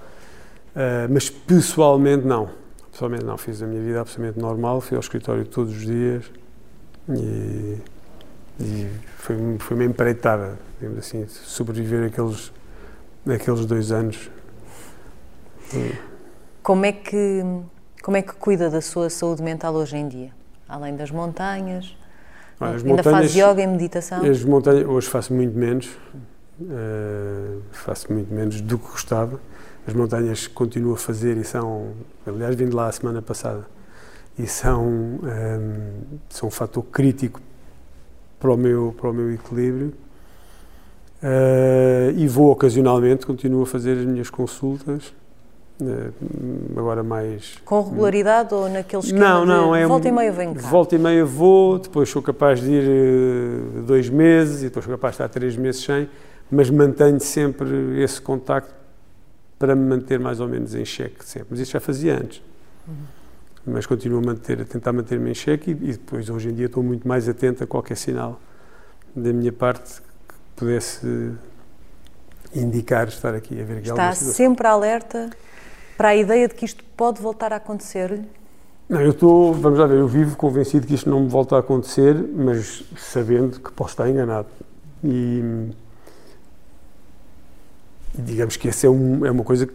Uh, 0.74 1.10
mas 1.10 1.28
pessoalmente 1.28 2.26
não 2.26 2.50
Pessoalmente 2.98 3.24
não, 3.24 3.38
fiz 3.38 3.62
a 3.62 3.66
minha 3.66 3.80
vida 3.80 4.00
absolutamente 4.00 4.40
normal, 4.40 4.80
fui 4.80 4.96
ao 4.96 5.00
escritório 5.00 5.44
todos 5.44 5.72
os 5.72 5.86
dias 5.86 6.24
e, 7.08 7.76
e 8.61 8.88
foi, 9.16 9.36
foi 9.59 9.76
uma 9.76 9.84
empreitada, 9.84 10.59
digamos 10.78 10.98
assim, 10.98 11.26
sobreviver 11.28 12.06
aqueles, 12.06 12.52
aqueles 13.26 13.66
dois 13.66 13.92
anos. 13.92 14.30
Como 16.62 16.84
é, 16.84 16.92
que, 16.92 17.42
como 18.02 18.16
é 18.16 18.22
que 18.22 18.32
cuida 18.34 18.70
da 18.70 18.80
sua 18.80 19.11
saúde 19.11 19.42
mental 19.42 19.74
hoje 19.74 19.96
em 19.96 20.09
dia? 20.09 20.38
além 20.68 20.94
das 20.94 21.11
montanhas? 21.11 21.96
Olha, 22.61 22.76
Ainda 22.76 23.02
faz 23.02 23.34
yoga 23.34 23.62
e 23.62 23.66
meditação? 23.66 24.24
As 24.24 24.44
montanhas, 24.44 24.86
hoje 24.86 25.09
faço 25.09 25.32
muito 25.32 25.56
menos, 25.56 25.86
uh, 26.61 27.62
faço 27.70 28.12
muito 28.12 28.32
menos 28.32 28.61
do 28.61 28.78
que 28.78 28.90
gostava. 28.90 29.40
As 29.86 29.94
montanhas 29.94 30.46
continuo 30.46 30.92
a 30.92 30.98
fazer 30.98 31.36
e 31.38 31.44
são, 31.44 31.92
aliás, 32.26 32.54
vim 32.54 32.68
de 32.68 32.74
lá 32.74 32.88
a 32.88 32.92
semana 32.92 33.22
passada, 33.22 33.66
e 34.38 34.46
são, 34.46 34.86
um, 34.86 35.18
são 36.28 36.48
um 36.48 36.50
fator 36.50 36.84
crítico 36.84 37.40
para 38.39 38.53
o 38.53 38.57
meu, 38.57 38.95
para 38.97 39.11
o 39.11 39.12
meu 39.12 39.32
equilíbrio. 39.32 39.93
Uh, 41.22 42.16
e 42.16 42.28
vou 42.28 42.53
ocasionalmente, 42.53 43.26
continuo 43.26 43.62
a 43.62 43.66
fazer 43.66 43.99
as 43.99 44.05
minhas 44.05 44.30
consultas, 44.30 45.12
uh, 45.80 46.12
agora 46.78 47.03
mais... 47.03 47.57
Com 47.64 47.82
regularidade 47.82 48.55
ou 48.55 48.68
naqueles 48.68 49.07
esquema 49.07 49.24
Não, 49.24 49.45
não, 49.45 49.72
de 49.72 49.80
é... 49.80 49.86
Volta 49.86 50.09
e 50.09 50.12
meia 50.12 50.30
venho 50.30 50.55
cá? 50.55 50.68
Volta 50.68 50.95
e 50.95 50.99
meia 50.99 51.24
vou, 51.24 51.78
depois 51.80 52.09
sou 52.09 52.22
capaz 52.22 52.61
de 52.61 52.70
ir 52.70 52.84
uh, 52.89 53.82
dois 53.82 54.09
meses 54.09 54.61
e 54.61 54.64
depois 54.66 54.84
sou 54.84 54.95
capaz 54.95 55.16
de 55.16 55.22
estar 55.22 55.28
três 55.28 55.57
meses 55.57 55.82
sem, 55.82 56.09
mas 56.49 56.70
mantenho 56.70 57.18
sempre 57.18 58.01
esse 58.01 58.20
contacto 58.20 58.72
para 59.59 59.74
me 59.74 59.89
manter 59.89 60.20
mais 60.20 60.39
ou 60.39 60.47
menos 60.47 60.72
em 60.76 60.84
xeque 60.84 61.24
sempre. 61.24 61.49
Mas 61.51 61.61
isso 61.61 61.72
já 61.72 61.80
fazia 61.80 62.14
antes. 62.14 62.41
Uhum. 62.86 63.17
Mas 63.68 63.86
continuo 63.86 64.18
a, 64.18 64.22
manter, 64.22 64.60
a 64.62 64.64
tentar 64.64 64.92
manter-me 64.92 65.30
em 65.30 65.34
xeque 65.34 65.70
e, 65.70 65.74
e 65.74 65.92
depois 65.92 66.28
hoje 66.30 66.48
em 66.48 66.54
dia 66.54 66.66
estou 66.66 66.82
muito 66.82 67.06
mais 67.06 67.28
atento 67.28 67.62
a 67.62 67.66
qualquer 67.66 67.96
sinal 67.96 68.40
da 69.14 69.32
minha 69.32 69.52
parte 69.52 70.00
pudesse 70.56 71.32
indicar 72.54 73.08
estar 73.08 73.34
aqui 73.34 73.60
a 73.60 73.64
ver 73.64 73.82
Está 73.82 74.12
sempre 74.12 74.66
alerta 74.66 75.30
para 75.96 76.08
a 76.08 76.16
ideia 76.16 76.48
de 76.48 76.54
que 76.54 76.64
isto 76.64 76.82
pode 76.96 77.20
voltar 77.20 77.52
a 77.52 77.56
acontecer? 77.56 78.20
Não, 78.88 79.00
eu 79.00 79.10
estou, 79.10 79.52
vamos 79.52 79.78
lá 79.78 79.86
ver, 79.86 79.98
eu 79.98 80.08
vivo 80.08 80.36
convencido 80.36 80.86
que 80.86 80.94
isto 80.94 81.10
não 81.10 81.20
me 81.20 81.28
volta 81.28 81.56
a 81.56 81.58
acontecer, 81.58 82.14
mas 82.14 82.84
sabendo 82.96 83.60
que 83.60 83.70
posso 83.72 83.90
estar 83.90 84.08
enganado. 84.08 84.48
E, 85.04 85.70
e 88.18 88.22
digamos 88.22 88.56
que 88.56 88.68
essa 88.68 88.86
é, 88.86 88.90
um, 88.90 89.26
é 89.26 89.30
uma 89.30 89.44
coisa 89.44 89.66
que, 89.66 89.74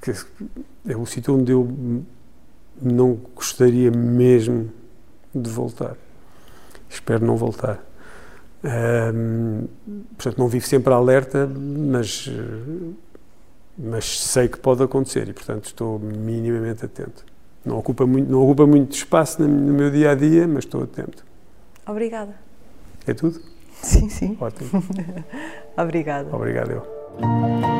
que 0.00 0.12
é 0.88 0.96
o 0.96 1.04
sítio 1.04 1.34
onde 1.34 1.52
eu 1.52 1.68
não 2.80 3.18
gostaria 3.34 3.90
mesmo 3.90 4.70
de 5.34 5.50
voltar. 5.50 5.96
Espero 6.88 7.24
não 7.24 7.36
voltar. 7.36 7.84
Portanto, 10.16 10.38
não 10.38 10.48
vivo 10.48 10.66
sempre 10.66 10.92
alerta, 10.92 11.46
mas, 11.46 12.28
mas 13.76 14.20
sei 14.20 14.48
que 14.48 14.58
pode 14.58 14.82
acontecer 14.82 15.28
e, 15.28 15.32
portanto, 15.32 15.66
estou 15.66 15.98
minimamente 15.98 16.84
atento. 16.84 17.24
Não 17.64 17.78
ocupa 17.78 18.06
muito, 18.06 18.30
não 18.30 18.42
ocupa 18.42 18.66
muito 18.66 18.92
espaço 18.96 19.42
no, 19.42 19.48
no 19.48 19.72
meu 19.72 19.90
dia 19.90 20.10
a 20.10 20.14
dia, 20.14 20.46
mas 20.48 20.64
estou 20.64 20.82
atento. 20.82 21.24
Obrigada. 21.86 22.34
É 23.06 23.14
tudo? 23.14 23.40
Sim, 23.82 24.08
sim. 24.08 24.36
Ótimo. 24.40 24.70
Obrigada. 25.76 26.34
Obrigado 26.34 26.70
eu. 26.72 27.77